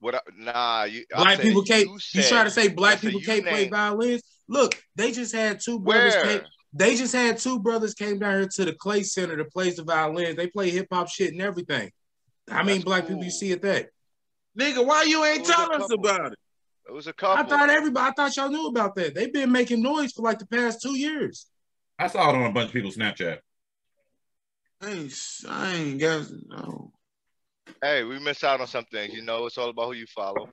What? 0.00 0.14
I, 0.14 0.20
nah, 0.36 0.84
you. 0.84 1.04
I 1.14 1.22
Black 1.22 1.36
said 1.36 1.42
people 1.44 1.62
can't. 1.62 1.86
You, 1.86 1.98
You, 2.14 2.22
try 2.22 2.44
to 2.44 2.50
say 2.50 2.68
black 2.68 2.98
said 2.98 3.12
people 3.12 3.20
can't 3.20 3.46
play 3.46 3.68
violins? 3.68 4.22
Look, 4.48 4.82
they 4.96 5.12
just 5.12 5.34
had 5.34 5.60
two 5.60 5.78
brothers. 5.78 6.16
Came, 6.16 6.40
they 6.72 6.96
just 6.96 7.14
had 7.14 7.38
two 7.38 7.60
brothers 7.60 7.94
came 7.94 8.18
down 8.18 8.40
here 8.40 8.48
to 8.48 8.64
the 8.64 8.72
Clay 8.72 9.02
Center 9.02 9.36
to 9.36 9.44
play 9.44 9.70
the 9.70 9.84
violins. 9.84 10.36
They 10.36 10.48
play 10.48 10.70
hip 10.70 10.88
hop 10.90 11.08
shit 11.08 11.32
and 11.32 11.42
everything. 11.42 11.90
I 12.50 12.62
many 12.62 12.78
That's 12.78 12.84
black 12.84 13.06
people 13.06 13.22
you 13.22 13.30
see 13.30 13.52
at 13.52 13.62
that? 13.62 13.88
Nigga, 14.58 14.84
why 14.84 15.04
you 15.04 15.24
ain't 15.24 15.40
Who's 15.40 15.50
a 15.50 15.52
tell 15.52 15.82
us 15.82 15.90
about 15.92 16.32
it? 16.32 16.38
It 16.88 16.92
was 16.92 17.06
a 17.06 17.10
I 17.10 17.12
couple. 17.12 17.44
I 17.44 17.48
thought 17.48 17.70
everybody. 17.70 18.10
I 18.10 18.12
thought 18.12 18.36
y'all 18.36 18.48
knew 18.48 18.66
about 18.66 18.96
that. 18.96 19.14
They've 19.14 19.32
been 19.32 19.52
making 19.52 19.82
noise 19.82 20.12
for 20.12 20.22
like 20.22 20.38
the 20.38 20.46
past 20.46 20.82
two 20.82 20.96
years. 20.96 21.46
I 21.98 22.08
saw 22.08 22.30
it 22.30 22.34
on 22.34 22.50
a 22.50 22.52
bunch 22.52 22.68
of 22.68 22.72
people's 22.72 22.96
Snapchat. 22.96 23.38
I 24.80 24.90
ain't, 24.90 25.14
I 25.48 25.74
ain't 25.74 26.00
got 26.00 26.26
no. 26.48 26.92
Hey, 27.82 28.04
we 28.04 28.18
miss 28.18 28.44
out 28.44 28.60
on 28.60 28.66
some 28.66 28.84
things. 28.84 29.14
You 29.14 29.22
know, 29.22 29.46
it's 29.46 29.58
all 29.58 29.70
about 29.70 29.86
who 29.86 29.92
you 29.92 30.06
follow. 30.06 30.48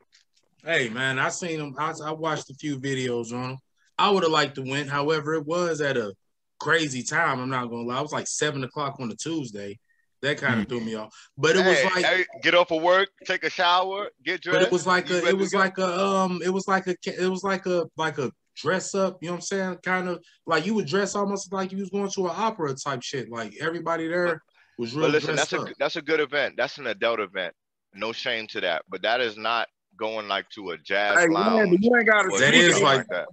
Hey 0.64 0.90
man, 0.90 1.20
I 1.20 1.30
seen 1.30 1.60
them. 1.60 1.76
I, 1.78 1.94
I 2.04 2.12
watched 2.12 2.50
a 2.50 2.54
few 2.56 2.80
videos 2.80 3.32
on 3.32 3.50
them. 3.50 3.58
I 3.98 4.10
would 4.10 4.24
have 4.24 4.32
liked 4.32 4.56
to 4.56 4.64
win. 4.64 4.88
However, 4.88 5.34
it 5.36 5.46
was 5.46 5.82
at 5.82 5.98
a 5.98 6.14
crazy 6.60 7.04
time. 7.04 7.40
I'm 7.40 7.50
not 7.50 7.70
gonna 7.70 7.84
lie. 7.84 8.00
It 8.00 8.04
was 8.04 8.12
like 8.12 8.28
seven 8.28 8.64
o'clock 8.64 8.98
on 9.00 9.12
a 9.12 9.16
Tuesday. 9.16 9.80
That 10.24 10.40
kind 10.40 10.62
of 10.62 10.68
threw 10.68 10.82
me 10.82 10.96
off. 10.96 11.14
But 11.38 11.56
it 11.56 11.66
was 11.66 11.84
like, 11.84 12.04
hey, 12.04 12.26
get 12.42 12.56
off 12.56 12.72
of 12.72 12.82
work, 12.82 13.10
take 13.26 13.44
a 13.44 13.52
shower, 13.52 14.10
get 14.26 14.42
dressed. 14.42 14.60
but 14.60 14.66
it 14.66 14.72
was 14.72 14.88
like 14.88 15.12
a, 15.12 15.24
it 15.28 15.38
was 15.38 15.54
like 15.54 15.78
a, 15.78 16.00
um, 16.00 16.42
it 16.44 16.50
was 16.50 16.68
like 16.68 16.88
a, 16.88 16.96
it 17.06 17.30
was 17.30 17.44
like 17.44 17.68
a, 17.68 17.86
like 17.98 18.18
a 18.18 18.32
dress 18.56 18.96
up. 18.96 19.20
You 19.22 19.28
know 19.28 19.34
what 19.34 19.38
I'm 19.38 19.42
saying? 19.42 19.78
Kind 19.84 20.10
of 20.10 20.24
like 20.48 20.66
you 20.66 20.74
would 20.74 20.88
dress 20.88 21.14
almost 21.14 21.54
like 21.54 21.72
you 21.72 21.78
was 21.78 21.92
going 21.92 22.10
to 22.10 22.26
an 22.26 22.34
opera 22.36 22.74
type 22.74 23.04
shit. 23.04 23.30
Like 23.30 23.54
everybody 23.62 24.08
there 24.08 24.42
was 24.78 24.94
real 24.96 25.06
But 25.08 25.12
listen, 25.12 25.36
that's 25.36 25.54
up. 25.54 25.68
a 25.70 25.74
that's 25.80 25.96
a 25.96 26.02
good 26.02 26.20
event. 26.20 26.56
That's 26.58 26.78
an 26.78 26.88
adult 26.88 27.20
event. 27.20 27.54
No 27.94 28.12
shame 28.14 28.48
to 28.48 28.62
that. 28.62 28.84
But 28.90 29.02
that 29.04 29.22
is 29.22 29.38
not 29.38 29.68
going 29.98 30.28
like 30.28 30.48
to 30.52 30.72
a 30.72 30.78
jazz 30.78 31.20
Hey, 31.20 31.28
lounge. 31.28 31.72
man, 31.72 31.78
you 31.82 31.96
ain't 31.98 32.08
gotta 32.08 32.30
or 32.30 32.40
That 32.40 32.50
speak 32.50 32.62
is 32.62 32.72
something 32.74 32.84
like- 32.86 33.08
that. 33.10 33.28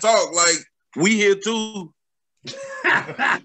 talk 0.00 0.32
like 0.34 0.56
we 0.96 1.16
here 1.16 1.34
too. 1.34 1.92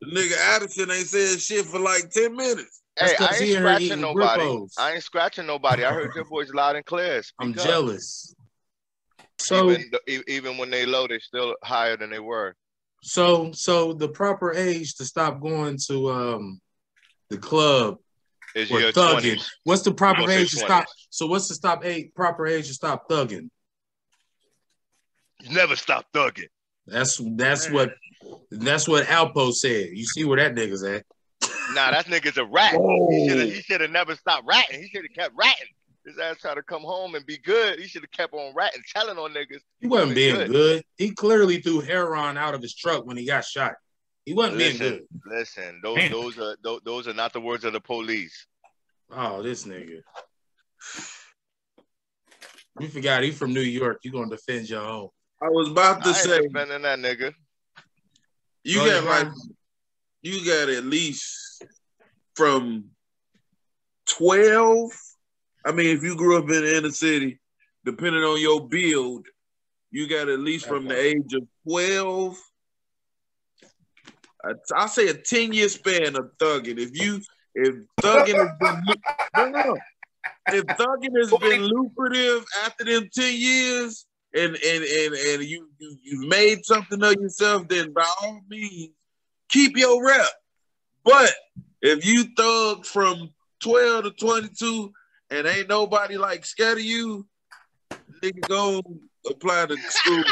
The 0.00 0.06
nigga 0.14 0.36
Addison 0.54 0.90
ain't 0.92 1.06
said 1.08 1.40
shit 1.40 1.66
for 1.66 1.80
like 1.80 2.08
10 2.10 2.34
minutes. 2.36 2.82
That's 2.96 3.12
Hey, 3.12 3.16
'cause 3.18 3.28
I 3.40 3.44
ain't 3.44 3.58
scratching 3.58 4.00
nobody. 4.00 4.42
Grippos. 4.42 4.72
I 4.78 4.92
ain't 4.94 5.02
scratching 5.02 5.46
nobody. 5.46 5.84
I 5.84 5.92
heard 5.92 6.14
your 6.14 6.24
voice 6.28 6.50
loud 6.54 6.76
and 6.76 6.84
clear. 6.86 7.20
I'm 7.40 7.52
jealous. 7.52 8.32
So 9.38 9.70
even, 9.72 10.24
even 10.28 10.56
when 10.56 10.70
they 10.70 10.86
low, 10.86 11.06
they 11.08 11.18
still 11.18 11.56
higher 11.64 11.96
than 11.96 12.10
they 12.10 12.20
were. 12.20 12.54
So 13.02 13.52
so 13.52 13.92
the 13.92 14.08
proper 14.08 14.52
age 14.52 14.94
to 14.96 15.04
stop 15.04 15.40
going 15.40 15.78
to 15.86 16.10
um 16.10 16.60
the 17.30 17.38
club 17.38 17.98
Is 18.54 18.70
your 18.70 18.92
thugging. 18.92 19.10
twenties? 19.10 19.50
What's 19.64 19.82
the 19.82 19.92
proper 19.92 20.30
age 20.30 20.50
to 20.50 20.56
stop? 20.56 20.86
So 21.10 21.26
what's 21.26 21.48
the 21.48 21.54
stop 21.54 21.84
age 21.84 22.10
proper 22.14 22.46
age 22.46 22.68
to 22.68 22.74
stop 22.74 23.08
thugging? 23.08 23.50
You 25.40 25.54
never 25.54 25.76
stop 25.76 26.06
thugging. 26.12 26.48
That's 26.86 27.20
that's 27.36 27.70
what 27.70 27.94
that's 28.50 28.88
what 28.88 29.04
Alpo 29.06 29.52
said. 29.52 29.90
You 29.92 30.04
see 30.04 30.24
where 30.24 30.38
that 30.38 30.54
nigga's 30.54 30.82
at. 30.82 31.04
Nah, 31.74 31.90
that 31.90 32.06
nigga's 32.06 32.38
a 32.38 32.44
rat. 32.44 32.72
He 32.72 33.28
should 33.28 33.38
have 33.38 33.52
he 33.52 33.62
should 33.62 33.80
have 33.80 33.90
never 33.90 34.14
stopped 34.16 34.46
ratting. 34.46 34.82
He 34.82 34.88
should 34.88 35.04
have 35.04 35.14
kept 35.14 35.36
ratting. 35.36 35.68
His 36.08 36.18
ass 36.18 36.38
tried 36.40 36.54
to 36.54 36.62
come 36.62 36.80
home 36.80 37.14
and 37.16 37.26
be 37.26 37.36
good. 37.36 37.78
He 37.78 37.86
should 37.86 38.00
have 38.00 38.10
kept 38.12 38.32
on 38.32 38.54
ratting, 38.54 38.82
telling 38.94 39.18
on 39.18 39.34
niggas. 39.34 39.60
He 39.78 39.86
wasn't 39.86 40.14
being 40.14 40.36
good. 40.36 40.50
good. 40.50 40.84
He 40.96 41.10
clearly 41.10 41.60
threw 41.60 41.80
heroin 41.80 42.38
out 42.38 42.54
of 42.54 42.62
his 42.62 42.74
truck 42.74 43.04
when 43.04 43.18
he 43.18 43.26
got 43.26 43.44
shot. 43.44 43.74
He 44.24 44.32
wasn't 44.32 44.56
being 44.56 44.78
good. 44.78 45.02
listen. 45.26 45.80
Those 45.82 45.96
Damn. 45.96 46.12
those 46.12 46.38
are 46.38 46.56
those, 46.64 46.80
those 46.84 47.08
are 47.08 47.12
not 47.12 47.34
the 47.34 47.42
words 47.42 47.64
of 47.64 47.74
the 47.74 47.80
police. 47.80 48.46
Oh, 49.10 49.42
this 49.42 49.64
nigga. 49.64 50.00
You 52.80 52.88
forgot 52.88 53.22
he 53.22 53.30
from 53.30 53.52
New 53.52 53.60
York. 53.60 53.98
You 54.02 54.10
gonna 54.10 54.30
defend 54.30 54.70
your 54.70 54.80
own. 54.80 55.08
I 55.42 55.48
was 55.48 55.68
about 55.68 56.02
to 56.04 56.08
I 56.08 56.12
ain't 56.12 56.22
say, 56.22 56.40
defending 56.40 56.82
that 56.82 56.98
nigga. 56.98 57.34
you 58.64 58.78
Go 58.78 58.86
got 58.86 59.04
ahead, 59.04 59.26
like, 59.26 59.34
you 60.22 60.44
got 60.46 60.70
at 60.70 60.84
least 60.84 61.64
from 62.34 62.86
12. 64.06 64.90
I 65.68 65.72
mean, 65.72 65.94
if 65.94 66.02
you 66.02 66.16
grew 66.16 66.38
up 66.38 66.44
in 66.44 66.62
the 66.62 66.78
inner 66.78 66.90
city, 66.90 67.38
depending 67.84 68.22
on 68.22 68.40
your 68.40 68.66
build, 68.66 69.26
you 69.90 70.08
got 70.08 70.30
at 70.30 70.40
least 70.40 70.64
from 70.64 70.88
the 70.88 70.98
age 70.98 71.34
of 71.34 71.42
12. 71.68 72.38
I- 74.46 74.52
I'll 74.74 74.88
say 74.88 75.08
a 75.08 75.14
10 75.14 75.52
year 75.52 75.68
span 75.68 76.16
of 76.16 76.30
thugging. 76.38 76.78
If 76.78 76.98
you, 76.98 77.20
if 77.54 77.74
thugging 78.00 78.36
has 78.36 78.48
been, 78.58 78.82
no, 79.36 79.48
no. 79.50 79.78
if 80.46 80.64
thugging 80.64 81.18
has 81.18 81.30
been 81.38 81.60
lucrative 81.60 82.46
after 82.64 82.84
them 82.84 83.10
10 83.12 83.36
years 83.36 84.06
and, 84.34 84.56
and, 84.56 84.84
and, 84.84 85.14
and 85.14 85.44
you, 85.44 85.68
you, 85.78 85.98
you 86.02 86.28
made 86.28 86.64
something 86.64 87.02
of 87.02 87.12
yourself, 87.12 87.68
then 87.68 87.92
by 87.92 88.10
all 88.22 88.40
means, 88.48 88.94
keep 89.50 89.76
your 89.76 90.02
rep. 90.02 90.28
But 91.04 91.34
if 91.82 92.06
you 92.06 92.24
thug 92.38 92.86
from 92.86 93.34
12 93.60 94.04
to 94.04 94.10
22 94.12 94.92
and 95.30 95.46
ain't 95.46 95.68
nobody 95.68 96.16
like 96.18 96.44
scared 96.44 96.78
of 96.78 96.84
you, 96.84 97.26
nigga 98.22 98.46
go 98.48 98.82
apply 99.28 99.66
to 99.66 99.76
school. 99.76 100.24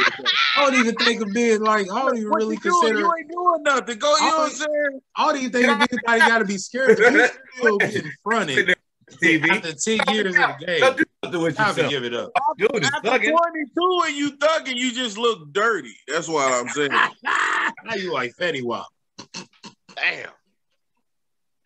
I 0.56 0.64
don't 0.70 0.74
even 0.80 0.94
think 0.96 1.20
of 1.22 1.32
being 1.34 1.60
like 1.60 1.90
I 1.92 2.02
don't 2.02 2.16
even 2.16 2.30
What 2.30 2.36
really 2.38 2.54
you 2.56 2.60
doing? 2.60 2.80
consider 2.80 3.00
You 3.00 3.14
ain't 3.18 3.30
doing 3.30 3.62
nothing. 3.62 3.98
Go, 3.98 4.16
you 4.16 4.22
know 4.22 4.36
what 4.38 4.40
I'm 4.44 4.50
saying? 4.50 5.00
I 5.16 5.26
don't 5.26 5.36
even 5.38 5.52
think 5.52 5.68
of 5.68 5.80
anybody 5.80 6.30
gotta 6.30 6.44
be 6.44 6.58
scared. 6.58 6.98
You 6.98 7.28
still 7.58 7.78
getting 7.80 8.12
fronted 8.22 8.76
TV. 9.22 9.48
after 9.50 9.72
10 9.72 10.14
years 10.14 10.34
of 10.36 10.42
the 10.58 10.66
game. 10.66 10.80
Don't 10.80 10.96
do 10.96 11.04
something 11.24 11.40
with 11.42 11.56
Time 11.56 11.74
to 11.74 11.82
yourself. 11.82 11.90
give 11.90 12.04
it 12.04 12.14
up. 12.14 12.30
Dude 12.58 12.68
is 12.82 12.90
After 12.92 13.08
thugging. 13.10 13.36
22 13.36 14.02
and 14.06 14.16
you 14.16 14.30
thugging, 14.32 14.76
you 14.76 14.92
just 14.92 15.16
look 15.18 15.52
dirty. 15.52 15.94
That's 16.08 16.26
what 16.28 16.50
I'm 16.52 16.68
saying. 16.68 16.90
now 17.22 17.94
you 17.96 18.12
like 18.12 18.34
Fetty 18.36 18.64
Wap. 18.64 18.86
Damn. 19.94 20.30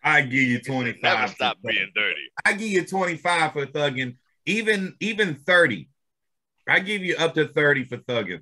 I 0.02 0.22
give 0.22 0.32
you 0.40 0.60
25. 0.60 1.28
for 1.28 1.34
stop 1.34 1.58
being 1.62 1.90
dirty. 1.94 2.30
I 2.44 2.52
give 2.52 2.68
you 2.68 2.86
25 2.86 3.52
for 3.52 3.66
thugging. 3.66 4.16
Even 4.46 4.94
even 5.00 5.34
30. 5.34 5.88
I 6.68 6.80
give 6.80 7.02
you 7.02 7.16
up 7.16 7.34
to 7.34 7.48
30 7.48 7.84
for 7.84 7.98
thugging. 7.98 8.40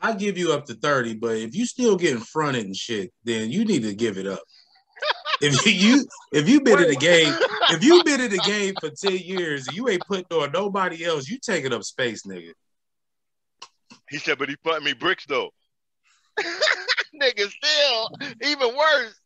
I 0.00 0.14
give 0.14 0.38
you 0.38 0.52
up 0.52 0.66
to 0.66 0.74
30, 0.74 1.14
but 1.14 1.36
if 1.36 1.54
you 1.54 1.66
still 1.66 1.96
getting 1.96 2.20
fronted 2.20 2.64
and 2.64 2.76
shit, 2.76 3.12
then 3.24 3.50
you 3.50 3.64
need 3.64 3.82
to 3.82 3.94
give 3.94 4.18
it 4.18 4.26
up. 4.26 4.40
If 5.42 5.64
you 5.66 6.04
if 6.32 6.50
you 6.50 6.60
been 6.60 6.80
in 6.80 6.88
the 6.88 6.96
game, 6.96 7.34
if 7.70 7.82
you 7.82 8.04
been 8.04 8.20
in 8.20 8.30
the 8.30 8.40
game 8.40 8.76
for 8.78 8.90
10 8.90 9.20
years 9.20 9.66
and 9.66 9.74
you 9.74 9.88
ain't 9.88 10.06
putting 10.06 10.26
on 10.36 10.52
nobody 10.52 11.02
else, 11.02 11.30
you 11.30 11.38
taking 11.38 11.72
up 11.72 11.82
space, 11.82 12.24
nigga. 12.26 12.52
He 14.10 14.18
said, 14.18 14.36
but 14.36 14.50
he 14.50 14.56
put 14.56 14.82
me 14.82 14.92
bricks 14.92 15.24
though. 15.26 15.48
nigga, 17.18 17.48
still 17.48 18.10
even 18.42 18.76
worse. 18.76 19.18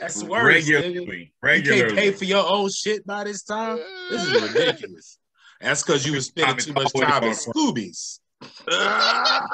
That's 0.00 0.22
worse. 0.22 0.68
nigga. 0.68 1.30
regularly. 1.42 1.80
You 1.80 1.86
can't 1.86 1.96
pay 1.96 2.10
for 2.12 2.24
your 2.24 2.48
own 2.48 2.70
shit 2.70 3.06
by 3.06 3.24
this 3.24 3.42
time. 3.42 3.78
This 4.10 4.24
is 4.24 4.42
ridiculous. 4.42 5.18
That's 5.60 5.82
because 5.82 6.06
you 6.06 6.12
was 6.12 6.26
spending 6.26 6.56
too 6.56 6.72
much 6.72 6.92
time 6.92 7.24
in 7.24 7.32
Scoobies. 7.32 8.20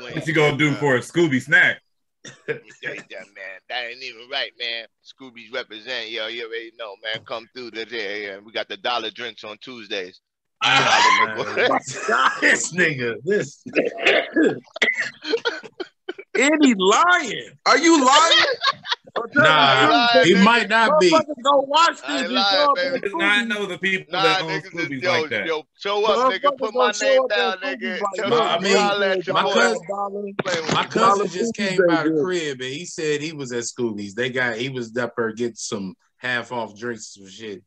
What 0.00 0.26
you 0.26 0.32
gonna 0.32 0.56
do 0.56 0.72
for 0.74 0.96
a 0.96 1.00
Scooby 1.00 1.42
snack? 1.42 1.80
Yeah, 2.46 2.54
yeah, 2.82 3.24
man. 3.34 3.58
That 3.68 3.86
ain't 3.86 4.02
even 4.02 4.28
right, 4.30 4.52
man. 4.58 4.86
Scoobies 5.04 5.52
represent, 5.52 6.10
yo. 6.10 6.28
You 6.28 6.46
already 6.46 6.72
know, 6.78 6.94
man. 7.02 7.24
Come 7.24 7.48
through 7.54 7.72
today. 7.72 8.26
Yeah, 8.26 8.38
we 8.38 8.52
got 8.52 8.68
the 8.68 8.76
dollar 8.76 9.10
drinks 9.10 9.44
on 9.44 9.58
Tuesdays. 9.58 10.20
Ah, 10.62 12.36
this 12.40 12.72
nigga, 12.72 13.16
this 13.24 13.62
And 16.38 16.64
he 16.64 16.74
lying. 16.78 17.50
Are 17.66 17.78
you 17.78 18.04
lying? 18.04 18.32
nah, 19.34 20.22
he 20.22 20.34
might 20.34 20.68
not 20.68 21.00
be. 21.00 21.10
Go 21.10 21.62
watch 21.66 21.96
this. 21.96 22.02
I 22.04 22.22
You 22.22 22.28
lying, 22.28 22.54
show 22.54 22.70
up 22.70 22.76
baby. 22.76 22.94
at 22.96 23.02
Does 23.02 23.14
not 23.14 23.48
know 23.48 23.66
the 23.66 23.78
people 23.78 24.12
Nah, 24.12 24.22
that 24.22 24.42
own 24.42 24.48
niggas, 24.48 24.64
is, 24.66 24.70
Scoobies 24.72 25.02
yo, 25.02 25.20
like 25.20 25.30
that. 25.30 25.46
yo, 25.46 25.62
show 25.76 26.04
up, 26.04 26.32
nigga. 26.32 26.56
Put 26.56 26.74
my 26.74 26.92
show 26.92 27.06
name 27.06 27.20
up 27.22 27.30
down, 27.30 27.52
at 27.54 27.60
nigga. 27.60 27.98
Scoobies 27.98 28.00
like 28.00 28.14
Tell 28.14 28.30
that. 28.30 28.60
I 28.60 28.62
mean, 28.62 28.76
holler 28.76 29.06
at 29.06 29.26
your 29.26 29.34
my 29.34 29.42
cousin- 29.52 29.86
My 30.72 30.84
cousin 30.84 31.28
just 31.28 31.54
came 31.56 31.80
by 31.88 32.04
the 32.04 32.20
crib 32.22 32.60
and 32.60 32.70
he 32.72 32.84
said 32.84 33.20
he 33.20 33.32
was 33.32 33.50
at 33.52 33.64
Scoobies. 33.64 34.12
They 34.14 34.30
got 34.30 34.56
he 34.56 34.68
was 34.68 34.96
up 34.96 35.14
there 35.16 35.32
getting 35.32 35.56
some 35.56 35.96
half 36.18 36.52
off 36.52 36.78
drinks 36.78 37.16
and 37.16 37.28
shit. 37.28 37.62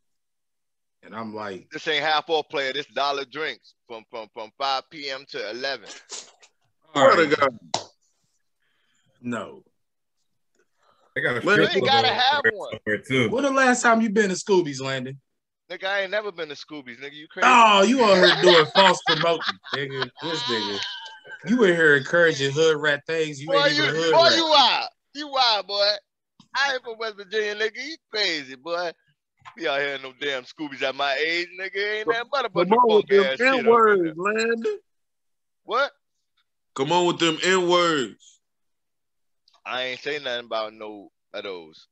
And 1.04 1.14
I'm 1.16 1.34
like, 1.36 1.68
This 1.72 1.86
ain't 1.88 2.04
half 2.06 2.30
off 2.30 2.48
player. 2.48 2.72
This 2.72 2.86
dollar 2.86 3.26
drinks 3.26 3.74
from 3.88 4.06
from 4.10 4.28
from 4.34 4.52
5 4.58 4.84
p.m. 4.90 5.26
to 5.30 5.50
11. 5.50 5.90
all 6.96 7.12
Swear 7.12 7.16
to 7.16 7.28
right, 7.28 7.38
God. 7.40 7.60
No. 9.22 9.64
They 11.16 11.22
got 11.22 11.38
a 11.38 11.46
Well, 11.46 11.56
strip 11.56 11.74
you 11.74 11.82
club 11.82 11.92
gotta 11.92 12.08
over 12.08 12.20
have 12.20 12.44
one. 12.54 13.02
too. 13.08 13.30
When 13.30 13.44
the 13.44 13.52
last 13.52 13.82
time 13.82 14.02
you 14.02 14.10
been 14.10 14.30
to 14.30 14.36
Scoobies, 14.36 14.82
Landon? 14.82 15.20
Nigga, 15.70 15.86
I 15.86 16.02
ain't 16.02 16.12
never 16.12 16.32
been 16.32 16.50
to 16.50 16.56
Scoobies, 16.56 17.00
nigga. 17.00 17.14
You 17.14 17.28
crazy? 17.28 17.48
Oh, 17.50 17.82
you 17.84 18.02
on 18.04 18.18
here 18.18 18.36
doing 18.42 18.66
false 18.76 19.02
promoting, 19.04 19.60
nigga. 19.74 20.10
This 20.22 20.44
nigga. 20.44 20.80
You 21.48 21.64
in 21.64 21.74
here 21.76 21.96
encouraging 21.98 22.52
hood 22.52 22.78
rat 22.78 23.02
things. 23.08 23.42
You 23.42 23.48
boy, 23.48 23.66
ain't 23.66 23.76
you, 23.78 23.84
even 23.84 23.96
hood 23.96 24.12
boy, 24.14 24.24
rat. 24.24 24.36
you 24.36 24.46
wild. 24.46 24.90
You 25.14 25.28
wild, 25.30 25.68
boy. 25.68 25.92
I 26.56 26.74
ain't 26.74 26.84
from 26.84 26.98
West 26.98 27.16
Virginia, 27.18 27.56
nigga. 27.56 27.78
You 27.84 27.96
crazy, 28.12 28.56
boy. 28.56 28.92
Be 29.58 29.68
out 29.68 29.80
here 29.80 29.96
in 29.96 30.02
no 30.02 30.14
damn 30.20 30.44
Scoobies 30.44 30.82
at 30.82 30.96
my 30.96 31.14
age, 31.16 31.48
nigga. 31.60 32.00
Ain't 32.00 32.08
nothing 32.08 32.30
but 32.32 32.46
a 32.46 32.50
bunch 32.50 32.70
Come 32.70 32.80
of 32.80 32.90
on 32.90 32.96
with 32.98 33.08
them 33.08 33.26
ass 33.26 33.38
shit. 33.38 33.48
up 33.48 33.54
in 33.54 33.60
N 33.60 33.66
words. 33.66 34.18
Landon. 34.18 34.80
What? 35.64 35.92
Come 36.76 36.92
on 36.92 37.06
with 37.08 37.20
them 37.20 37.38
N 37.44 37.70
words. 37.70 38.40
I 39.66 39.84
ain't 39.84 40.00
say 40.02 40.20
nothing 40.20 40.46
about 40.46 40.74
no 40.74 41.10
of 41.34 41.44
those. 41.44 41.88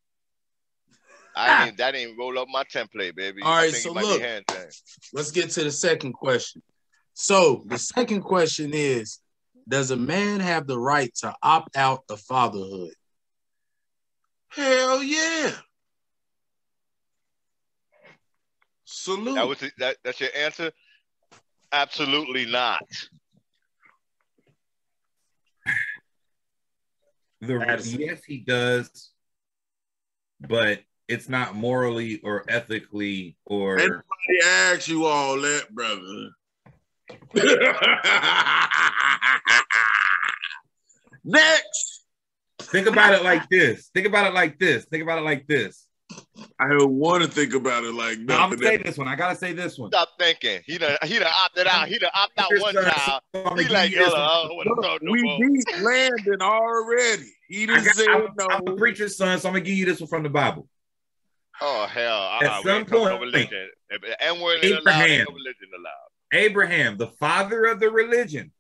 I 1.36 1.50
ah. 1.50 1.66
ain't 1.68 1.78
that 1.78 1.96
ain't 1.96 2.18
roll 2.18 2.38
up 2.40 2.48
my 2.50 2.64
template, 2.64 3.16
baby. 3.16 3.42
All 3.42 3.56
right, 3.56 3.74
so 3.74 3.94
look. 3.94 4.22
Let's 5.14 5.32
get 5.32 5.52
to 5.52 5.64
the 5.64 5.72
second 5.72 6.14
question. 6.14 6.62
So 7.14 7.64
the 7.66 7.78
second 7.78 8.22
question 8.22 8.72
is 8.74 9.20
Does 9.68 9.92
a 9.92 9.98
man 9.98 10.40
have 10.40 10.68
the 10.68 10.80
right 10.80 11.14
to 11.18 11.34
opt 11.44 11.78
out 11.78 12.04
of 12.10 12.20
fatherhood? 12.22 12.94
Hell 14.50 15.04
yeah. 15.04 15.52
Salute. 18.86 19.36
That 19.36 19.48
was 19.48 19.62
it- 19.62 19.74
that. 19.78 19.98
That's 20.04 20.20
your 20.20 20.32
answer. 20.36 20.72
Absolutely 21.72 22.46
not. 22.46 22.82
The, 27.42 27.64
Addison. 27.66 28.02
yes, 28.02 28.24
he 28.26 28.40
does, 28.40 29.12
but 30.42 30.82
it's 31.08 31.30
not 31.30 31.56
morally 31.56 32.20
or 32.24 32.44
ethically 32.48 33.38
or 33.46 33.80
He 33.80 34.42
asked 34.46 34.88
you 34.88 35.06
all 35.06 35.40
that, 35.42 35.74
brother. 35.74 36.30
Next. 41.24 42.04
think 42.62 42.88
about 42.88 43.14
it 43.14 43.24
like 43.24 43.50
this. 43.50 43.90
Think 43.94 44.06
about 44.06 44.28
it 44.28 44.34
like 44.34 44.60
this. 44.60 44.86
Think 44.86 45.04
about 45.04 45.20
it 45.20 45.24
like 45.24 45.48
this. 45.48 45.86
I 46.60 46.68
don't 46.70 46.92
want 46.94 47.24
to 47.24 47.30
think 47.30 47.54
about 47.54 47.84
it 47.84 47.94
like 47.94 48.20
Now, 48.20 48.44
I'm 48.44 48.50
gonna 48.52 48.64
say 48.64 48.78
this 48.78 48.98
one. 48.98 49.08
I 49.08 49.16
gotta 49.16 49.36
say 49.36 49.54
this 49.54 49.78
one. 49.78 49.92
Stop 49.92 50.10
thinking. 50.20 50.62
He 50.66 50.78
done 50.78 50.98
he 51.04 51.20
done 51.20 51.32
opted 51.44 51.68
out. 51.68 51.88
He 51.88 51.98
done 52.00 52.12
opted 52.14 52.40
out 52.44 52.62
one 52.62 52.74
time. 52.76 52.92
child. 52.94 53.22
I'm 53.34 53.58
He 53.58 53.68
like, 53.68 53.92
you 53.92 53.98
yo, 54.00 54.06
this 54.06 54.14
I 54.14 54.20
one. 54.20 54.48
don't 54.48 54.56
want 54.58 54.82
to 54.82 54.88
talk 54.88 55.02
no 55.04 55.12
we 55.12 55.24
more. 55.24 55.40
beat 55.40 55.82
Landon 55.82 56.42
already. 56.42 57.32
He 57.48 57.66
didn't 57.66 57.86
got, 57.86 57.96
say 57.96 58.08
I'm, 58.10 58.28
no. 58.38 58.48
I'm 58.50 58.68
a 58.68 58.76
preacher's 58.76 59.18
son, 59.18 59.40
so 59.40 59.48
I'm 59.50 59.54
gonna 59.54 59.66
give 59.66 59.76
you 59.76 59.86
this 59.86 60.00
one 60.00 60.08
from 60.08 60.24
the 60.24 60.30
Bible. 60.30 60.68
Oh 61.62 61.86
hell! 61.88 62.18
Uh, 62.18 62.40
At 62.46 62.64
we 62.64 62.72
ain't 62.72 62.90
some 62.90 63.00
talking 63.00 63.04
no 63.06 63.10
point, 63.10 63.22
religion. 63.22 63.70
If 63.90 64.02
the 64.02 64.24
N 64.24 64.40
word 64.42 64.64
allowed, 64.64 64.80
Abraham. 64.80 65.28
religion 65.34 65.70
allowed. 65.78 66.10
Abraham, 66.32 66.98
the 66.98 67.08
father 67.08 67.66
of 67.66 67.80
the 67.80 67.90
religion, 67.90 68.52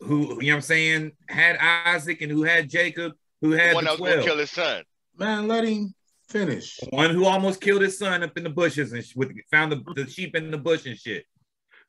who 0.00 0.20
you 0.20 0.28
know 0.28 0.34
what 0.34 0.54
I'm 0.54 0.60
saying, 0.62 1.12
had 1.28 1.56
Isaac 1.58 2.22
and 2.22 2.32
who 2.32 2.42
had 2.42 2.68
Jacob, 2.70 3.12
who 3.40 3.50
The 3.50 3.58
had 3.58 3.74
one 3.74 3.84
the 3.84 3.90
that 3.90 4.00
was 4.00 4.08
gonna 4.10 4.22
12. 4.22 4.26
kill 4.26 4.38
his 4.38 4.50
son. 4.50 4.82
Man, 5.16 5.46
let 5.48 5.64
him 5.64 5.94
finish. 6.30 6.78
One 6.90 7.10
who 7.10 7.24
almost 7.26 7.60
killed 7.60 7.82
his 7.82 7.98
son 7.98 8.22
up 8.22 8.36
in 8.36 8.44
the 8.44 8.50
bushes 8.50 8.92
and 8.92 9.04
sh- 9.04 9.16
with 9.16 9.32
found 9.50 9.72
the, 9.72 9.82
the 9.94 10.08
sheep 10.08 10.34
in 10.36 10.50
the 10.50 10.58
bush 10.58 10.86
and 10.86 10.96
shit. 10.96 11.24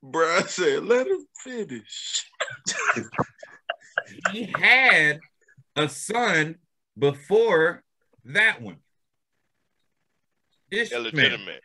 Bruh, 0.04 0.44
I 0.44 0.48
said, 0.48 0.86
let 0.86 1.08
him 1.08 1.26
finish. 1.44 2.26
He 4.32 4.46
had 4.46 5.20
a 5.76 5.88
son 5.88 6.56
before 6.98 7.84
that 8.26 8.62
one. 8.62 8.78
Ishmael. 10.72 11.02
Illegitimate. 11.02 11.62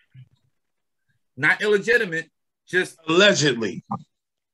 Not 1.36 1.62
illegitimate, 1.62 2.30
just 2.68 2.98
Allegedly. 3.08 3.84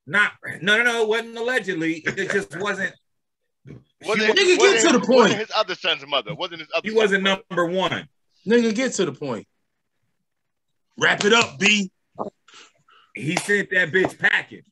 not 0.06 0.32
no 0.60 0.78
no 0.78 0.84
no, 0.84 1.02
it 1.02 1.08
wasn't 1.08 1.38
allegedly. 1.38 2.02
It 2.06 2.30
just 2.30 2.56
wasn't 2.58 2.92
Wasn't, 4.06 4.38
Nigga, 4.38 4.44
get 4.44 4.58
wasn't 4.58 4.92
to 4.92 4.98
the 4.98 5.06
point. 5.06 5.18
Wasn't 5.18 5.40
his 5.40 5.50
other 5.56 5.74
son's 5.74 6.06
mother? 6.06 6.34
Wasn't 6.34 6.60
his 6.60 6.68
other? 6.74 6.88
he 6.88 6.94
wasn't 6.94 7.24
mother. 7.24 7.42
number 7.50 7.66
one. 7.66 8.08
Nigga, 8.46 8.74
get 8.74 8.92
to 8.94 9.04
the 9.04 9.12
point. 9.12 9.46
Wrap 10.98 11.24
it 11.24 11.32
up, 11.32 11.58
B. 11.58 11.90
He 13.14 13.36
sent 13.36 13.70
that 13.70 13.92
bitch 13.92 14.18
packing. 14.18 14.62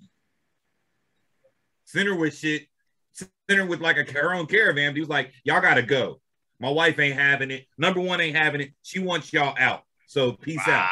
Sent 1.85 2.09
her 2.09 2.15
with 2.15 2.37
shit. 2.37 2.67
Sent 3.13 3.31
her 3.51 3.67
with 3.67 3.81
like 3.81 3.97
a 3.97 4.11
her 4.13 4.35
own 4.35 4.47
caravan. 4.47 4.95
He 4.95 5.01
was 5.01 5.09
like, 5.09 5.33
y'all 5.45 5.61
gotta 5.61 5.83
go. 5.83 6.21
My 6.59 6.71
wife 6.71 6.99
ain't 6.99 7.19
having 7.19 7.51
it. 7.51 7.67
Number 7.79 8.01
one 8.01 8.21
ain't 8.21 8.37
having 8.37 8.61
it. 8.61 8.73
She 8.83 8.99
wants 8.99 9.33
y'all 9.33 9.55
out. 9.59 9.83
So 10.07 10.33
peace 10.33 10.61
out. 10.67 10.89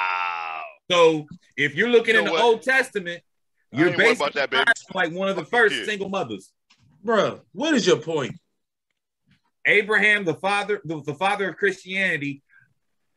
So 0.90 1.26
if 1.56 1.74
you're 1.74 1.88
looking 1.88 2.14
You 2.14 2.20
in 2.20 2.24
know 2.26 2.30
the 2.32 2.36
what? 2.36 2.44
Old 2.44 2.62
Testament, 2.62 3.22
you're 3.72 3.96
basically 3.96 4.40
about 4.42 4.50
that, 4.66 4.78
like 4.94 5.12
one 5.12 5.28
of 5.28 5.36
the 5.36 5.44
first 5.44 5.84
single 5.84 6.08
mothers. 6.08 6.52
Bruh, 7.08 7.40
what 7.52 7.72
is 7.72 7.86
your 7.86 7.96
point? 7.96 8.38
Abraham, 9.64 10.26
the 10.26 10.34
father, 10.34 10.82
the, 10.84 11.00
the 11.02 11.14
father 11.14 11.48
of 11.48 11.56
Christianity, 11.56 12.42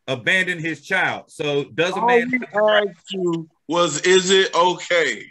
abandoned 0.08 0.62
his 0.62 0.82
child. 0.82 1.26
So 1.28 1.66
does 1.66 1.92
a 1.98 2.00
All 2.00 2.08
man? 2.08 2.30
we 2.32 2.40
asked 2.58 3.12
you 3.12 3.50
was, 3.68 4.02
is 4.02 4.30
it 4.32 4.56
okay? 4.56 5.26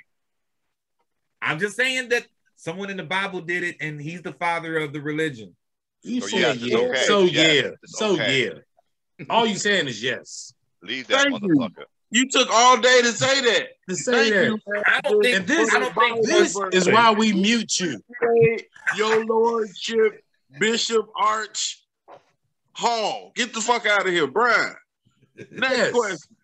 I'm 1.40 1.58
just 1.58 1.74
saying 1.74 2.10
that 2.10 2.26
someone 2.56 2.90
in 2.90 2.98
the 2.98 3.02
Bible 3.02 3.40
did 3.40 3.62
it, 3.64 3.76
and 3.80 3.98
he's 3.98 4.20
the 4.20 4.34
father 4.34 4.76
of 4.76 4.92
the 4.92 5.00
religion. 5.00 5.56
You 6.02 6.20
So 6.20 6.26
said 6.28 6.40
yes, 6.40 6.56
it's 6.56 6.66
yeah. 6.66 6.78
okay. 6.78 7.02
So 7.04 7.20
Yes, 7.22 7.64
yeah. 7.64 7.70
it's 7.82 7.98
So 7.98 8.12
okay. 8.12 8.44
yeah. 9.18 9.26
All 9.30 9.46
you 9.46 9.56
saying 9.56 9.88
is 9.88 10.02
yes. 10.02 10.52
Leave 10.82 11.06
that 11.08 11.22
Thank 11.22 11.42
motherfucker. 11.42 11.78
You 11.78 11.86
took 12.28 12.48
all 12.50 12.80
day 12.80 13.02
to 13.02 13.12
say 13.12 13.40
that. 13.40 13.68
To 13.88 13.96
say 13.96 14.30
Thank 14.30 14.34
that. 14.34 14.44
you. 14.46 14.82
I 14.86 15.00
don't 15.02 15.22
think. 15.22 15.36
And 15.36 15.46
this, 15.46 15.74
I 15.74 15.78
don't 15.78 15.94
think 15.94 16.26
this 16.26 16.56
is 16.72 16.88
why 16.88 17.12
we 17.12 17.32
mute 17.32 17.78
you. 17.80 18.00
Your 18.96 19.24
Lordship, 19.24 20.22
Bishop 20.58 21.06
Arch 21.16 21.84
Hall. 22.72 23.32
Get 23.34 23.54
the 23.54 23.60
fuck 23.60 23.86
out 23.86 24.06
of 24.06 24.12
here, 24.12 24.26
Brian. 24.26 24.74
Next 25.50 25.76
Yes. 25.76 25.92
question. 25.92 26.36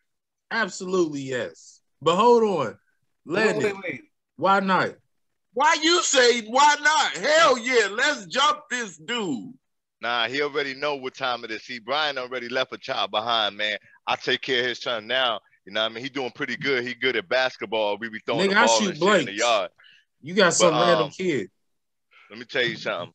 Absolutely 0.50 1.20
yes. 1.22 1.80
But 2.00 2.16
hold 2.16 2.42
on. 2.44 2.78
Wait, 3.24 3.56
wait, 3.56 3.74
wait. 3.82 4.02
why 4.36 4.60
not? 4.60 4.94
Why 5.54 5.76
you 5.82 6.02
say 6.02 6.42
why 6.42 6.76
not? 6.82 7.16
Hell 7.16 7.58
yeah, 7.58 7.88
let's 7.90 8.26
jump 8.26 8.60
this 8.70 8.96
dude. 8.98 9.52
Nah, 10.02 10.28
he 10.28 10.42
already 10.42 10.74
know 10.74 10.94
what 10.96 11.14
time 11.14 11.42
it 11.44 11.50
is. 11.50 11.64
See, 11.64 11.78
Brian 11.78 12.18
already 12.18 12.48
left 12.48 12.72
a 12.74 12.78
child 12.78 13.10
behind, 13.10 13.56
man. 13.56 13.78
I 14.06 14.14
take 14.16 14.42
care 14.42 14.60
of 14.60 14.66
his 14.66 14.80
son 14.80 15.06
now. 15.06 15.40
You 15.66 15.72
know 15.72 15.82
what 15.82 15.90
I 15.90 15.94
mean? 15.94 16.04
He 16.04 16.08
doing 16.08 16.30
pretty 16.30 16.56
good. 16.56 16.84
He 16.84 16.94
good 16.94 17.16
at 17.16 17.28
basketball. 17.28 17.98
We 17.98 18.08
be 18.08 18.20
throwing 18.24 18.48
Nigga, 18.48 18.54
the 18.54 18.58
I 18.60 18.66
shoot 18.66 18.88
and 18.90 18.98
shit 18.98 19.20
in 19.20 19.26
the 19.26 19.32
yard. 19.32 19.70
You 20.22 20.34
got 20.34 20.54
some 20.54 20.72
But, 20.72 20.80
random 20.80 21.06
um, 21.06 21.10
kid. 21.10 21.50
Let 22.30 22.38
me 22.38 22.44
tell 22.44 22.64
you 22.64 22.76
something. 22.76 23.12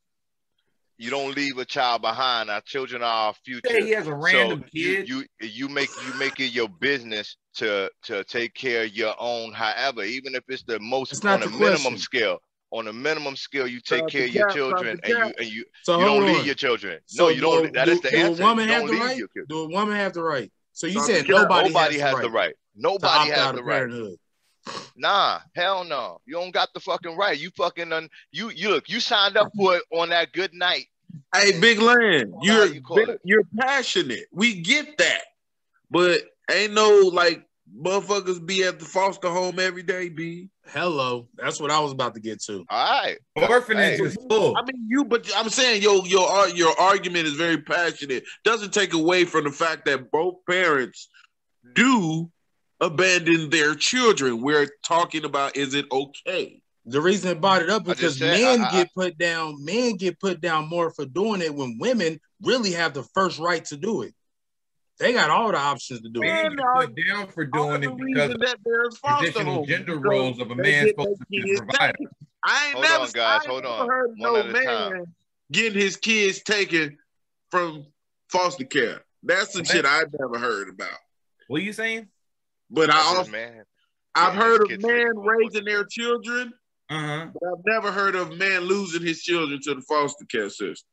You 0.97 1.09
don't 1.09 1.35
leave 1.35 1.57
a 1.57 1.65
child 1.65 2.01
behind. 2.01 2.51
Our 2.51 2.61
children 2.61 3.01
are 3.01 3.27
our 3.27 3.33
future. 3.43 3.61
Say 3.69 3.83
he 3.85 3.91
has 3.91 4.05
a 4.05 4.13
random 4.13 4.59
so 4.61 4.65
you, 4.73 4.95
kid. 4.97 5.09
you 5.09 5.25
you 5.41 5.67
make 5.67 5.89
you 5.97 6.13
make 6.13 6.39
it 6.39 6.51
your 6.51 6.69
business 6.69 7.37
to 7.55 7.89
to 8.03 8.23
take 8.25 8.53
care 8.53 8.83
of 8.83 8.93
your 8.93 9.15
own. 9.17 9.51
However, 9.51 10.03
even 10.03 10.35
if 10.35 10.43
it's 10.47 10.63
the 10.63 10.79
most 10.79 11.13
It's 11.13 11.23
not 11.23 11.41
on 11.41 11.47
a 11.47 11.51
the 11.51 11.57
minimum 11.57 11.97
scale, 11.97 12.37
on 12.69 12.87
a 12.87 12.93
minimum 12.93 13.35
scale, 13.35 13.65
you 13.65 13.79
take 13.79 13.99
Stop 13.99 14.09
care 14.09 14.25
of 14.25 14.35
your 14.35 14.45
cap, 14.45 14.55
children 14.55 14.99
and 15.03 15.13
you 15.13 15.33
and 15.39 15.47
you 15.47 15.65
So 15.81 15.99
you 15.99 16.05
don't 16.05 16.23
on. 16.23 16.33
leave 16.33 16.45
your 16.45 16.55
children. 16.55 16.99
So 17.07 17.23
no, 17.23 17.29
you 17.29 17.41
don't. 17.41 17.63
do- 17.63 17.71
that 17.71 17.87
is 17.89 18.01
do- 18.01 18.09
the 18.09 18.11
do 18.11 18.17
answer. 18.17 18.43
a 18.43 18.45
woman 18.45 18.67
you 18.67 18.73
have 18.73 18.81
don't 18.81 18.87
the 18.87 18.93
leave 18.93 19.01
right? 19.01 19.17
your 19.17 19.27
children. 19.29 19.45
Do 19.49 19.59
a 19.59 19.67
woman 19.69 19.95
have 19.95 20.13
the 20.13 20.23
right? 20.23 20.51
So 20.73 20.87
you 20.87 21.03
said 21.03 21.27
nobody, 21.27 21.69
Nobody 21.69 21.97
has, 21.99 22.13
has 22.13 22.21
the 22.21 22.29
right 22.29 22.51
right. 22.51 22.55
Nobody 22.75 23.31
has 23.31 23.55
the 23.55 23.63
right. 23.63 24.17
Nah, 24.95 25.39
hell 25.55 25.83
no. 25.83 26.19
You 26.25 26.35
don't 26.35 26.51
got 26.51 26.69
the 26.73 26.79
fucking 26.79 27.15
right. 27.15 27.39
You 27.39 27.49
fucking 27.51 27.91
un, 27.91 28.09
you 28.31 28.49
you 28.49 28.69
look. 28.69 28.89
You 28.89 28.99
signed 28.99 29.37
up 29.37 29.51
for 29.55 29.75
it 29.75 29.83
on 29.91 30.09
that 30.09 30.31
good 30.33 30.53
night. 30.53 30.85
Hey, 31.33 31.59
Big 31.59 31.79
Land, 31.79 32.33
you're 32.41 32.65
you 32.67 32.81
it? 32.91 33.21
you're 33.23 33.43
passionate. 33.57 34.25
We 34.31 34.61
get 34.61 34.97
that, 34.97 35.23
but 35.89 36.21
ain't 36.49 36.73
no 36.73 37.09
like 37.13 37.45
motherfuckers 37.75 38.45
be 38.45 38.63
at 38.63 38.79
the 38.79 38.85
foster 38.85 39.29
home 39.29 39.59
every 39.59 39.83
day. 39.83 40.09
B. 40.09 40.49
Hello, 40.67 41.27
that's 41.35 41.59
what 41.59 41.71
I 41.71 41.79
was 41.79 41.91
about 41.91 42.13
to 42.15 42.19
get 42.21 42.41
to. 42.43 42.65
All 42.69 43.01
right. 43.03 43.17
Orphanage 43.35 43.99
Hey. 43.99 44.05
is 44.05 44.17
full. 44.29 44.55
I 44.57 44.61
mean, 44.63 44.87
you, 44.89 45.03
but 45.05 45.29
I'm 45.35 45.49
saying 45.49 45.81
your 45.81 46.05
your 46.05 46.29
uh, 46.29 46.47
your 46.47 46.79
argument 46.79 47.27
is 47.27 47.33
very 47.33 47.57
passionate. 47.61 48.23
Doesn't 48.43 48.73
take 48.73 48.93
away 48.93 49.25
from 49.25 49.43
the 49.45 49.51
fact 49.51 49.85
that 49.85 50.11
both 50.11 50.35
parents 50.49 51.09
do 51.75 52.29
abandon 52.79 53.49
their 53.49 53.75
children. 53.75 54.41
We're 54.41 54.67
talking 54.85 55.25
about 55.25 55.55
is 55.57 55.73
it 55.73 55.85
okay? 55.91 56.61
The 56.85 56.99
reason 57.01 57.29
I 57.29 57.33
brought 57.35 57.61
it 57.61 57.69
up 57.69 57.87
I 57.87 57.91
is 57.91 57.99
just 57.99 58.19
because 58.19 58.39
said- 58.39 58.41
men 58.41 58.61
I- 58.61 58.69
I- 58.69 58.71
get 58.71 58.93
put 58.95 59.17
down. 59.17 59.63
Men 59.63 59.97
get 59.97 60.19
put 60.19 60.41
down 60.41 60.67
more 60.67 60.89
for 60.91 61.05
doing 61.05 61.41
it 61.41 61.53
when 61.53 61.77
women 61.79 62.19
really 62.41 62.71
have 62.71 62.93
the 62.93 63.03
first 63.13 63.37
right 63.39 63.63
to 63.65 63.77
do 63.77 64.01
it. 64.01 64.15
They 65.01 65.13
got 65.13 65.31
all 65.31 65.51
the 65.51 65.57
options 65.57 66.01
to 66.01 66.09
do 66.09 66.21
it. 66.21 66.25
Men 66.25 66.55
get 66.55 66.65
put 66.75 66.95
down 67.07 67.27
for 67.27 67.43
doing 67.43 67.83
it 67.83 67.97
because 67.97 67.99
reason 67.99 68.37
that 68.41 68.57
there's 68.63 68.97
foster 68.99 69.25
traditional 69.25 69.53
homes, 69.55 69.67
gender 69.67 69.97
roles 69.97 70.39
of 70.39 70.51
a 70.51 70.55
man 70.55 70.87
supposed 70.89 71.19
to 71.19 71.25
their 71.31 71.41
be 71.41 71.41
the 71.41 71.47
kids 71.47 71.59
provider. 71.71 71.97
I 72.45 72.65
ain't 72.67 72.73
Hold 72.75 72.85
never, 72.85 73.03
on, 73.05 73.11
guys, 73.11 73.41
I 73.45 73.49
hold 73.49 73.65
on. 73.65 73.87
heard 73.87 74.09
One 74.17 74.33
no 74.33 74.35
at 74.37 74.45
a 74.45 74.51
man 74.51 74.91
time. 74.91 75.15
getting 75.51 75.81
his 75.81 75.97
kids 75.97 76.43
taken 76.43 76.97
from 77.49 77.87
foster 78.29 78.63
care. 78.63 79.01
That's 79.23 79.53
some 79.53 79.61
What? 79.61 79.69
shit 79.69 79.85
I've 79.85 80.13
never 80.19 80.37
heard 80.37 80.69
about. 80.69 80.97
What 81.47 81.61
are 81.61 81.63
you 81.63 81.73
saying? 81.73 82.07
But 82.69 82.91
I 82.91 83.01
also, 83.01 83.31
man. 83.31 83.63
I've 84.13 84.33
Yeah, 84.35 84.39
heard 84.39 84.61
of 84.61 84.67
kids 84.69 84.85
men 84.85 85.17
raising 85.17 85.65
their 85.65 85.83
children, 85.85 86.53
Uh-huh. 86.91 87.27
but 87.33 87.47
I've 87.47 87.65
never 87.65 87.91
heard 87.91 88.13
of 88.15 88.37
man 88.37 88.61
losing 88.61 89.01
his 89.01 89.23
children 89.23 89.59
to 89.63 89.75
the 89.75 89.81
foster 89.81 90.25
care 90.31 90.49
system. 90.49 90.87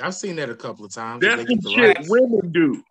I've 0.00 0.14
seen 0.14 0.36
that 0.36 0.50
a 0.50 0.54
couple 0.54 0.84
of 0.84 0.94
times. 0.94 1.20
That's 1.22 1.36
They 1.38 1.44
the 1.44 1.56
the 1.56 1.70
shit 1.70 1.96
rights. 1.98 2.08
women 2.08 2.52
do. 2.52 2.82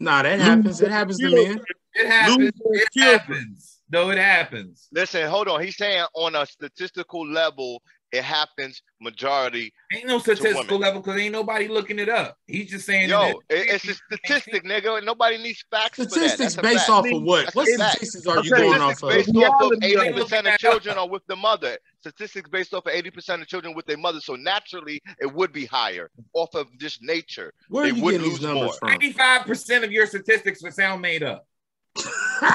Nah, 0.00 0.22
that 0.22 0.40
happens. 0.40 0.80
It 0.80 0.90
happens 0.90 1.18
to 1.18 1.28
children. 1.28 1.56
men. 1.56 1.64
It 1.94 2.06
happens. 2.06 2.52
Lose 2.64 2.82
It 2.94 3.00
happens. 3.02 3.80
No, 3.90 4.10
it 4.10 4.18
happens. 4.18 4.88
Listen, 4.92 5.28
hold 5.28 5.48
on. 5.48 5.62
He's 5.62 5.76
saying 5.76 6.06
on 6.14 6.34
a 6.36 6.46
statistical 6.46 7.28
level, 7.30 7.82
it 8.12 8.24
happens 8.24 8.82
majority. 9.00 9.72
Ain't 9.94 10.06
no 10.06 10.18
statistical 10.18 10.64
women. 10.64 10.80
level 10.80 11.00
because 11.00 11.20
ain't 11.20 11.32
nobody 11.32 11.68
looking 11.68 11.98
it 11.98 12.08
up. 12.08 12.36
He's 12.46 12.70
just 12.70 12.84
saying 12.86 13.08
Yo, 13.08 13.40
it, 13.48 13.68
it's 13.68 13.88
a 13.88 13.94
statistic, 13.94 14.64
nigga. 14.64 15.04
Nobody 15.04 15.38
needs 15.38 15.64
facts 15.70 15.96
for 15.98 16.04
that. 16.06 16.10
Statistics 16.12 16.56
based 16.56 16.78
fact. 16.78 16.90
off 16.90 17.06
of 17.10 17.22
what? 17.22 17.44
That's 17.44 17.56
What 17.56 17.68
a 17.68 17.78
fact. 17.78 17.92
statistics 17.96 18.26
are 18.26 18.42
you 18.42 18.52
Okay. 18.52 18.62
going 18.62 18.80
off 18.80 18.96
Statistics 18.98 19.28
of? 19.28 19.34
Based 19.34 19.36
off 19.52 19.72
of 19.72 19.72
eighty 19.82 20.12
percent 20.12 20.46
of 20.48 20.58
children 20.58 20.98
are 20.98 21.08
with 21.08 21.22
the 21.28 21.36
mother. 21.36 21.78
Statistics 22.00 22.48
based 22.50 22.74
off 22.74 22.86
of 22.86 22.92
eighty 22.92 23.10
percent 23.10 23.42
of 23.42 23.48
children 23.48 23.74
with 23.74 23.86
their 23.86 23.98
mother. 23.98 24.20
So 24.20 24.34
naturally, 24.34 25.00
it 25.20 25.32
would 25.32 25.52
be 25.52 25.66
higher 25.66 26.10
off 26.32 26.54
of 26.54 26.66
just 26.78 27.02
nature. 27.02 27.52
Where 27.68 27.84
are 27.84 27.90
They 27.90 27.96
you 27.96 28.02
would 28.04 28.12
getting 28.12 28.28
these 28.28 28.40
numbers 28.40 28.62
more. 28.62 28.72
from? 28.74 28.88
Ninety-five 28.90 29.46
percent 29.46 29.84
of 29.84 29.92
your 29.92 30.06
statistics 30.06 30.62
would 30.62 30.74
sound 30.74 31.00
made 31.00 31.22
up. 31.22 31.46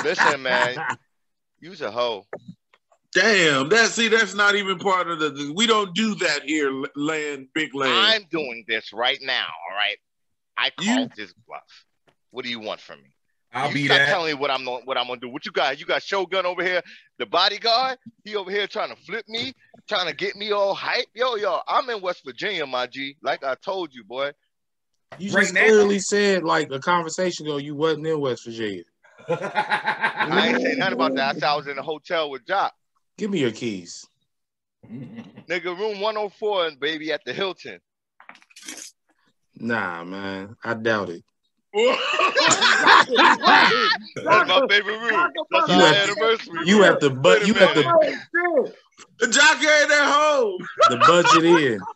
Listen, 0.04 0.42
man. 0.42 0.76
Use 1.62 1.82
a 1.82 1.90
hoe. 1.90 2.26
Damn, 3.16 3.70
that 3.70 3.92
see, 3.92 4.10
that's 4.10 4.34
not 4.36 4.56
even 4.56 4.78
part 4.78 5.10
of 5.10 5.20
the. 5.20 5.54
We 5.56 5.66
don't 5.66 5.96
do 5.96 6.16
that 6.16 6.44
here, 6.44 6.70
land, 6.98 7.48
big 7.54 7.74
land. 7.74 7.94
I'm 7.94 8.26
doing 8.30 8.66
this 8.68 8.92
right 8.92 9.18
now. 9.22 9.46
All 9.48 9.76
right. 9.76 9.96
I 10.58 10.72
You- 10.82 10.96
called 10.98 11.12
this 11.16 11.34
bluff. 11.48 11.62
What 12.32 12.44
do 12.44 12.52
you 12.52 12.60
want 12.60 12.82
from 12.82 13.02
me? 13.02 13.16
I'll 13.54 13.70
you 13.70 13.74
be 13.76 13.86
stop 13.86 14.00
that. 14.00 14.10
telling 14.10 14.28
me 14.28 14.34
what 14.34 14.52
I'm 14.52 14.66
gonna- 14.66 14.84
what 14.84 14.98
I'm 14.98 15.08
gonna 15.08 15.22
do. 15.22 15.30
What 15.30 15.46
you 15.46 15.54
got? 15.54 15.80
You 15.80 15.86
got 15.86 16.04
Shogun 16.04 16.46
over 16.46 16.62
here, 16.62 16.82
the 17.18 17.26
bodyguard. 17.26 17.98
He 18.26 18.36
over 18.36 18.52
here 18.52 18.68
trying 18.68 18.90
to 18.90 18.98
flip 19.04 19.24
me, 19.30 19.54
trying 19.88 20.08
to 20.08 20.14
get 20.14 20.36
me 20.36 20.52
all 20.52 20.74
hype. 20.76 21.08
Yo, 21.16 21.36
yo, 21.36 21.62
I'm 21.70 21.90
in 21.90 22.02
West 22.02 22.26
Virginia, 22.26 22.66
my 22.66 22.86
G. 22.86 23.16
Like 23.22 23.46
I 23.46 23.56
told 23.56 23.94
you, 23.94 24.04
boy. 24.04 24.34
You 25.18 25.32
Right 25.32 25.44
just 25.44 25.54
now? 25.54 25.62
clearly 25.62 26.00
said 26.00 26.44
like 26.44 26.70
a 26.72 26.80
conversation 26.80 27.46
ago 27.46 27.56
you 27.56 27.76
wasn't 27.76 28.08
in 28.08 28.20
West 28.20 28.44
Virginia. 28.44 28.84
I 29.30 30.50
ain't 30.50 30.62
saying 30.62 30.78
nothing 30.80 30.94
about 30.96 31.16
that. 31.16 31.30
I 31.30 31.40
said 31.40 31.44
I 31.44 31.56
was 31.56 31.68
in 31.68 31.78
a 31.78 31.84
hotel 31.84 32.30
with 32.30 32.46
Jock. 32.46 32.74
Give 33.18 33.32
me 33.32 33.40
your 33.40 33.52
keys. 33.52 34.06
Nigga, 34.92 35.78
room 35.78 36.00
104 36.02 36.68
and 36.68 36.80
baby 36.80 37.12
at 37.12 37.22
the 37.26 37.34
Hilton. 37.34 37.80
Nah, 39.58 40.04
man, 40.04 40.56
I 40.64 40.74
doubt 40.74 41.10
it. 41.10 41.24
That's 41.74 41.98
my 44.50 44.66
favorite 44.70 45.00
room. 45.00 45.32
That's 45.52 45.68
You 45.70 45.76
our 45.76 45.82
have- 45.94 46.10
anniversary. 46.10 46.60
You 46.66 46.76
room. 46.78 46.84
have 46.86 47.00
to 47.00 47.10
but 47.10 47.48
you 47.48 47.54
have 47.56 47.74
to 47.74 47.84
minute. 47.84 48.76
The 49.20 49.28
jockey 49.28 49.66
ain't 49.68 49.92
at 49.92 50.12
home. 50.14 50.58
the 50.90 50.98
budget 51.08 51.44
in. 51.46 51.80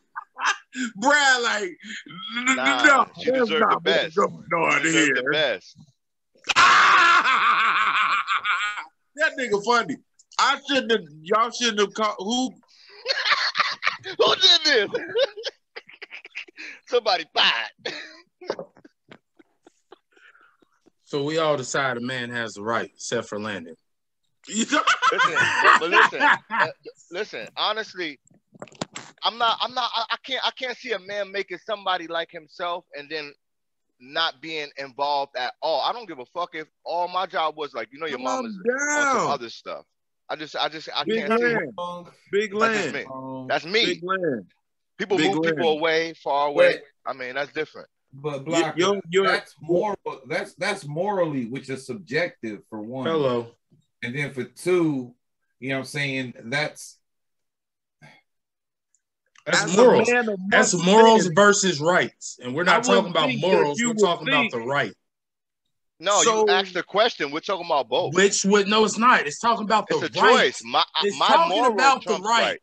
Brad, 0.98 1.42
like, 1.42 1.64
n- 1.64 2.50
n- 2.50 2.56
Nah, 2.56 2.84
no, 2.86 3.06
she 3.20 3.32
that's 3.32 3.42
deserved 3.50 3.62
not 3.62 3.84
the 3.84 3.92
best. 3.92 4.18
what's 4.18 4.34
going 4.50 4.74
on 4.76 4.84
the 4.84 4.92
here. 4.92 5.32
best. 5.32 5.76
that 9.16 9.32
nigga 9.38 9.64
funny. 9.66 9.98
I 10.40 10.60
shouldn't 10.68 10.92
have. 10.92 11.02
Y'all 11.22 11.52
shouldn't 11.52 11.80
have 11.80 11.94
called. 11.94 12.16
Who? 12.20 12.52
Who 14.18 14.36
did 14.36 14.62
this? 14.64 14.90
Somebody 16.88 17.26
buy 17.34 17.52
it. 17.86 17.94
So 21.04 21.24
we 21.24 21.38
all 21.40 21.58
decide 21.58 21.98
a 21.98 22.02
man 22.02 22.30
has 22.30 22.54
the 22.54 22.62
right, 22.62 22.92
except 22.94 23.28
for 23.28 23.40
Landon. 23.40 23.76
Listen, 24.48 24.80
but, 25.64 25.80
but 25.80 25.90
listen, 25.90 26.22
uh, 26.52 26.68
listen. 27.12 27.48
Honestly, 27.58 28.20
I'm 29.24 29.38
not. 29.38 29.58
I'm 29.62 29.74
not. 29.74 29.90
I, 29.96 30.06
I 30.12 30.16
can't. 30.26 30.46
I 30.46 30.52
can't 30.52 30.78
see 30.78 30.92
a 30.94 31.00
man 31.00 31.32
making 31.32 31.58
somebody 31.66 32.08
like 32.08 32.30
himself 32.32 32.86
and 32.96 33.10
then 33.10 33.34
not 34.00 34.42
being 34.42 34.70
involved 34.78 35.36
at 35.36 35.54
all. 35.62 35.82
I 35.82 35.92
don't 35.92 36.08
give 36.08 36.20
a 36.20 36.26
fuck 36.28 36.52
if 36.54 36.68
all 36.86 37.08
my 37.08 37.26
job 37.26 37.58
was 37.58 37.74
like, 37.74 37.90
you 37.92 38.00
know, 38.00 38.06
your 38.06 38.18
Calm 38.20 38.26
mom 38.26 38.46
is 38.46 38.56
on 38.56 39.06
some 39.06 39.18
down. 39.18 39.32
other 39.32 39.50
stuff. 39.50 39.86
I 40.30 40.36
just, 40.36 40.56
I 40.56 40.70
just, 40.70 40.90
I 40.96 41.04
Big 41.06 41.26
can't 41.28 41.40
see. 41.40 41.46
land. 41.46 42.08
Big 42.32 42.52
That's 42.52 42.94
land. 42.94 42.94
me. 42.94 43.46
That's 43.48 43.66
me. 43.66 43.86
Big 43.86 44.04
land. 44.04 44.46
People 44.98 45.18
big 45.18 45.34
move 45.34 45.44
people 45.44 45.70
away, 45.70 46.14
far 46.14 46.50
away. 46.50 46.68
Wait. 46.68 46.82
I 47.06 47.14
mean, 47.14 47.36
that's 47.36 47.52
different. 47.52 47.88
But 48.14 48.44
black, 48.44 48.78
Yo, 48.78 49.00
yo, 49.10 49.24
that's 49.24 49.56
moral. 49.62 49.98
That's 50.28 50.54
that's 50.56 50.86
morally, 50.88 51.46
which 51.46 51.70
is 51.70 51.86
subjective 51.86 52.62
for 52.70 52.82
one. 52.82 53.08
Hello. 53.08 53.48
And 54.02 54.16
then 54.16 54.34
for 54.34 54.44
two, 54.44 55.14
you 55.60 55.70
know 55.70 55.76
what 55.76 55.80
I'm 55.82 55.86
saying? 55.86 56.34
That's 56.46 56.98
That's 59.46 59.64
as 59.64 59.78
morals. 59.78 60.10
That's 60.50 60.74
morals 60.74 61.28
versus 61.28 61.80
rights. 61.80 62.40
And 62.42 62.56
we're 62.56 62.64
not 62.64 62.84
talking 62.84 63.12
about 63.12 63.30
morals, 63.36 63.80
we're 63.80 63.90
would 63.90 64.00
talking 64.00 64.28
about 64.28 64.52
the 64.52 64.60
right. 64.60 64.94
No, 66.00 66.22
So- 66.22 66.46
you 66.48 66.54
asked 66.54 66.74
the 66.74 66.84
question. 66.84 67.32
We're 67.32 67.40
talking 67.42 67.66
about 67.66 67.90
both. 67.90 68.14
Which 68.16 68.46
would 68.46 68.68
no, 68.68 68.86
it's 68.86 68.98
not. 68.98 69.28
It's 69.28 69.40
talking 69.40 69.66
about 69.66 69.88
the 69.88 69.98
it's 70.00 70.16
a 70.18 70.22
right. 70.22 70.46
choice. 70.46 70.62
My, 70.64 70.84
It's 71.04 71.18
my 71.20 71.28
talking 71.28 71.58
moral 71.58 71.74
about 71.74 72.00
the 72.02 72.06
trumps 72.06 72.26
right. 72.28 72.60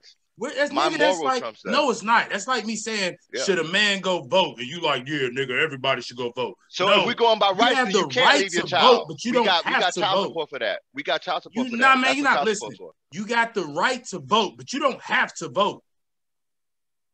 that's, 0.54 0.72
My 0.72 0.88
nigga, 0.88 0.98
that's 0.98 1.18
moral 1.18 1.40
like 1.40 1.56
no, 1.66 1.90
it's 1.90 2.02
not. 2.02 2.30
That's 2.30 2.46
like 2.48 2.64
me 2.64 2.76
saying, 2.76 3.16
Yeah. 3.34 3.42
should 3.44 3.58
a 3.58 3.64
man 3.64 4.00
go 4.00 4.22
vote? 4.22 4.58
And 4.58 4.66
you 4.66 4.80
like, 4.80 5.06
yeah, 5.06 5.28
nigga, 5.28 5.62
everybody 5.62 6.00
should 6.02 6.16
go 6.16 6.30
vote. 6.34 6.56
So 6.70 6.86
No, 6.88 7.00
if 7.00 7.06
we're 7.06 7.14
going 7.14 7.38
by 7.38 7.50
rights, 7.50 7.70
you 7.70 7.76
have 7.76 7.92
the 7.92 7.98
you 7.98 8.08
can't 8.08 8.26
right 8.26 8.40
leave 8.40 8.54
your 8.54 8.62
to 8.62 8.68
child. 8.68 8.96
vote, 8.96 9.04
but 9.08 9.24
you 9.24 9.30
we 9.32 9.36
don't 9.36 9.44
got, 9.46 9.64
we 9.66 9.72
have 9.72 9.80
got 9.82 9.92
to 9.94 10.00
child 10.00 10.16
vote. 10.16 10.28
support 10.30 10.50
for 10.50 10.58
that. 10.60 10.80
We 10.94 11.02
got 11.02 11.20
child 11.22 11.42
support 11.42 11.66
You- 11.66 11.70
for 11.72 11.76
nah, 11.76 11.94
that. 11.94 12.00
man, 12.00 12.14
you're 12.16 12.24
not 12.24 12.44
listening. 12.46 12.78
You 13.12 13.26
got 13.26 13.52
the 13.54 13.64
right 13.64 14.02
to 14.06 14.18
vote, 14.18 14.54
but 14.56 14.72
you 14.72 14.80
don't 14.80 15.00
have 15.02 15.34
to 15.34 15.48
vote. 15.50 15.82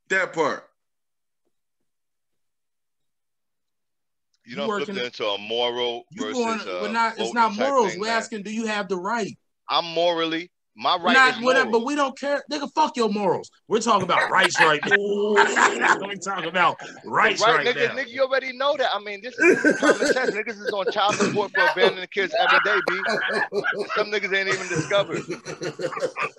That 0.09 0.33
part. 0.33 0.69
You 4.45 4.51
You 4.51 4.57
don't 4.57 4.67
flip 4.67 4.89
working- 4.89 5.05
into 5.05 5.27
a 5.27 5.39
moral 5.39 6.05
versus 6.13 6.33
going? 6.35 6.61
uh, 6.61 6.79
we're 6.83 6.89
not. 6.93 7.15
It's 7.19 7.33
not 7.35 7.55
morals. 7.55 7.95
we're 7.97 8.07
man. 8.07 8.17
asking, 8.17 8.43
do 8.43 8.53
you 8.53 8.67
have 8.67 8.89
the 8.89 8.97
right? 8.97 9.37
I'm 9.71 9.85
morally. 9.85 10.51
My 10.75 10.97
right 10.97 11.13
not, 11.13 11.37
is 11.37 11.45
whatever, 11.45 11.71
but 11.71 11.85
we 11.85 11.95
don't 11.95 12.19
care. 12.19 12.43
Nigga, 12.51 12.67
fuck 12.75 12.97
your 12.97 13.11
morals. 13.11 13.51
We're 13.69 13.81
talking 13.83 14.05
about 14.05 14.31
rights 14.31 14.59
right 14.59 14.81
now. 14.87 14.97
We're 14.99 16.15
talking 16.17 16.47
about 16.49 16.77
rights 17.05 17.43
right, 17.43 17.57
right, 17.57 17.67
nigga, 17.67 17.89
now. 17.95 18.03
nigga, 18.03 18.09
you 18.09 18.23
already 18.23 18.57
know 18.57 18.75
that. 18.79 18.89
I 18.95 18.99
mean, 19.01 19.21
this 19.23 19.39
is 19.39 19.79
common 19.79 20.07
sense. 20.07 20.31
Niggas 20.35 20.59
is 20.67 20.71
on 20.73 20.91
child 20.91 21.15
support 21.17 21.53
for 21.55 21.61
abandoning 21.61 22.09
kids 22.11 22.35
every 22.41 22.59
day, 22.65 22.81
B. 22.89 23.01
Some 23.97 24.11
niggas 24.11 24.35
ain't 24.35 24.49
even 24.49 24.67
discovered. 24.69 25.21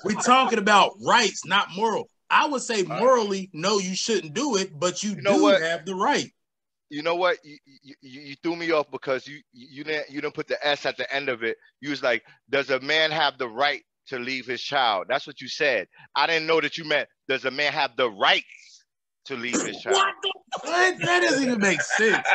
We're 0.03 0.19
talking 0.21 0.57
about 0.57 0.93
rights, 1.05 1.45
not 1.45 1.67
moral. 1.75 2.09
I 2.31 2.47
would 2.47 2.63
say 2.63 2.81
morally, 2.81 3.51
no, 3.53 3.77
you 3.77 3.95
shouldn't 3.95 4.33
do 4.33 4.55
it, 4.57 4.71
but 4.79 5.03
you, 5.03 5.11
You 5.11 5.21
know 5.21 5.35
do 5.37 5.43
what? 5.43 5.61
have 5.61 5.85
the 5.85 5.93
right. 5.93 6.31
You 6.93 7.01
know 7.01 7.15
what? 7.15 7.39
You, 7.43 7.57
you, 7.81 7.95
you 8.21 8.35
threw 8.43 8.55
me 8.55 8.69
off 8.71 8.85
because 8.91 9.25
you 9.25 9.39
you 9.51 9.83
didn't 9.83 10.11
you 10.11 10.21
didn't 10.21 10.35
put 10.35 10.47
the 10.47 10.63
S 10.65 10.85
at 10.85 10.95
the 10.95 11.11
end 11.11 11.27
of 11.27 11.41
it. 11.41 11.57
You 11.81 11.89
was 11.89 12.03
like, 12.03 12.21
does 12.51 12.69
a 12.69 12.79
man 12.81 13.09
have 13.09 13.39
the 13.39 13.49
right 13.49 13.81
to 14.09 14.19
leave 14.19 14.45
his 14.45 14.61
child? 14.61 15.07
That's 15.09 15.25
what 15.25 15.41
you 15.41 15.47
said. 15.47 15.87
I 16.15 16.27
didn't 16.27 16.45
know 16.45 16.61
that 16.61 16.77
you 16.77 16.85
meant 16.85 17.09
does 17.27 17.45
a 17.45 17.51
man 17.51 17.73
have 17.73 17.95
the 17.97 18.11
rights 18.11 18.85
to 19.25 19.35
leave 19.35 19.59
his 19.59 19.81
child? 19.81 19.95
What? 19.95 20.13
The? 21.01 21.05
That 21.05 21.21
doesn't 21.21 21.43
even 21.43 21.59
make 21.59 21.81
sense. 21.81 22.27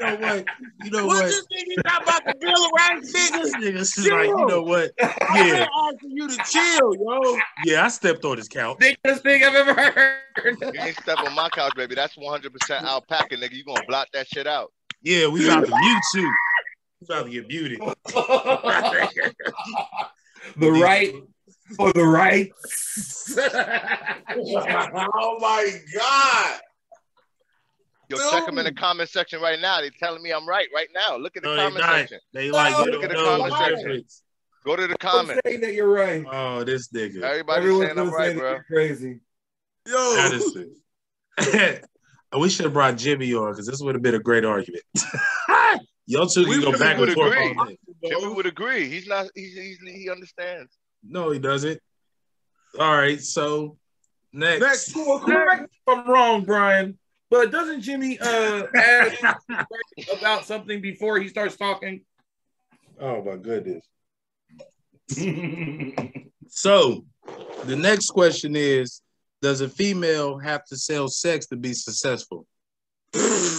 You 0.00 0.06
know 0.06 0.16
what? 0.16 0.44
You 0.82 0.90
know 0.90 1.06
What 1.06 1.16
what? 1.16 1.26
this 1.26 1.46
nigga 1.52 1.82
talk 1.86 2.02
about 2.02 2.22
the 2.26 2.34
Bill 2.40 2.64
of 2.64 2.70
Rights, 2.76 3.12
nigga? 3.12 3.42
This 3.42 3.54
nigga's 3.56 3.98
like, 4.10 4.28
you 4.28 4.46
know 4.46 4.62
what? 4.62 4.90
I've 5.00 5.46
Yeah, 5.46 5.66
asking 5.88 6.10
you 6.12 6.28
to 6.28 6.38
chill, 6.50 6.94
yo. 6.94 7.38
yeah, 7.64 7.84
I 7.84 7.88
stepped 7.88 8.24
on 8.24 8.36
his 8.38 8.48
couch. 8.48 8.78
biggest 8.78 9.22
thing 9.22 9.44
I've 9.44 9.54
ever 9.54 9.74
heard. 9.74 10.14
You 10.60 10.80
ain't 10.80 10.96
step 10.96 11.18
on 11.24 11.34
my 11.34 11.48
couch, 11.50 11.74
baby. 11.74 11.94
That's 11.94 12.16
100% 12.16 12.82
alpaca, 12.82 13.36
nigga. 13.36 13.52
You 13.52 13.64
gonna 13.64 13.84
block 13.86 14.08
that 14.12 14.26
shit 14.28 14.46
out? 14.46 14.72
Yeah, 15.02 15.28
we 15.28 15.44
about 15.44 15.66
to 15.66 15.76
mute 15.76 16.02
you. 16.14 16.32
We 17.00 17.06
about 17.14 17.24
to 17.26 17.30
get 17.30 17.48
muted. 17.48 17.80
the 20.56 20.70
right 20.72 21.14
for 21.76 21.92
the 21.92 22.04
right. 22.04 22.50
oh 25.14 25.38
my 25.40 25.70
God. 25.94 26.60
Yo, 28.08 28.16
check 28.30 28.46
them 28.46 28.58
in 28.58 28.64
the 28.64 28.72
comment 28.72 29.08
section 29.10 29.40
right 29.40 29.60
now. 29.60 29.80
They're 29.80 29.90
telling 29.90 30.22
me 30.22 30.30
I'm 30.32 30.48
right 30.48 30.68
right 30.74 30.88
now. 30.94 31.16
Look 31.16 31.36
at 31.36 31.42
the 31.42 31.54
No, 31.54 31.56
comment 31.56 31.84
section. 31.84 32.18
They 32.32 32.50
like 32.50 32.72
No, 32.72 32.84
you 32.86 32.92
look 32.92 33.04
at 33.04 33.08
the 33.10 33.14
know 33.14 33.22
the 33.22 33.28
comment 33.38 33.54
section. 33.58 33.76
difference. 33.76 34.22
Go 34.64 34.76
to 34.76 34.86
the 34.86 34.96
I'm 35.02 35.26
saying 35.44 35.60
that 35.60 35.74
you're 35.74 35.92
right. 35.92 36.24
Oh, 36.30 36.64
this 36.64 36.88
nigga. 36.88 37.22
Everybody's 37.22 37.64
Everyone's 37.64 37.86
saying 37.86 37.98
I'm 37.98 38.04
gonna 38.06 38.16
right, 38.16 38.36
bro. 38.36 38.58
crazy. 38.66 39.20
Yo. 39.86 40.14
That 40.16 40.32
is 40.32 40.56
it. 41.38 41.84
we 42.38 42.48
should 42.48 42.64
have 42.64 42.72
brought 42.72 42.96
Jimmy 42.96 43.32
on 43.34 43.52
because 43.52 43.66
this 43.66 43.80
would 43.80 43.94
have 43.94 44.02
been 44.02 44.14
a 44.14 44.18
great 44.20 44.44
argument. 44.44 44.82
Y'all 46.06 46.26
two 46.26 46.48
We 46.48 46.60
go 46.60 46.72
really 46.72 46.78
back 46.78 46.90
and 46.92 47.00
would 47.00 47.12
forth 47.12 47.32
agree. 47.32 47.54
all 47.58 47.66
day. 47.66 47.78
Jimmy 48.04 48.34
would 48.34 48.46
agree. 48.46 48.88
He's 48.88 49.06
not. 49.06 49.26
He's, 49.34 49.54
he's 49.54 49.78
he 49.80 50.10
understands. 50.10 50.72
No, 51.02 51.30
he 51.30 51.38
doesn't. 51.38 51.80
All 52.78 52.96
right, 52.96 53.20
so 53.20 53.76
next. 54.32 54.60
Next. 54.60 54.92
Correct 54.94 55.60
me 55.62 55.66
if 55.86 55.98
I'm 55.98 56.08
wrong, 56.10 56.44
Brian. 56.44 56.98
But 57.30 57.50
doesn't 57.52 57.82
Jimmy 57.82 58.18
uh 58.18 58.66
ask 58.74 59.22
about 60.18 60.44
something 60.44 60.80
before 60.80 61.18
he 61.20 61.28
starts 61.28 61.56
talking? 61.56 62.02
Oh 63.00 63.22
my 63.22 63.36
goodness. 63.36 63.84
So 66.50 67.04
the 67.64 67.76
next 67.76 68.08
question 68.10 68.56
is 68.56 69.02
Does 69.42 69.60
a 69.60 69.68
female 69.68 70.38
have 70.38 70.64
to 70.66 70.76
sell 70.76 71.08
sex 71.08 71.46
to 71.48 71.56
be 71.56 71.74
successful? 71.74 72.46
Damn. 73.12 73.52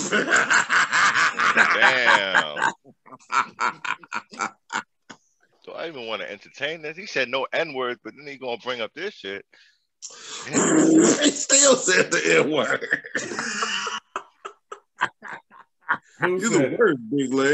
Do 5.65 5.71
I 5.75 5.87
even 5.87 6.07
want 6.07 6.21
to 6.21 6.31
entertain 6.31 6.81
this? 6.81 6.97
He 6.97 7.05
said 7.05 7.29
no 7.29 7.47
N 7.53 7.73
words, 7.73 7.99
but 8.03 8.13
then 8.17 8.27
he 8.27 8.37
gonna 8.37 8.57
bring 8.57 8.81
up 8.81 8.91
this 8.93 9.13
shit. 9.13 9.45
They 10.45 11.31
still 11.31 11.75
said 11.75 12.11
the 12.11 12.39
N 12.39 12.51
word. 12.51 12.87
You're 16.21 16.49
the 16.49 16.77
worst, 16.77 16.99
big 17.09 17.33
leg. 17.33 17.47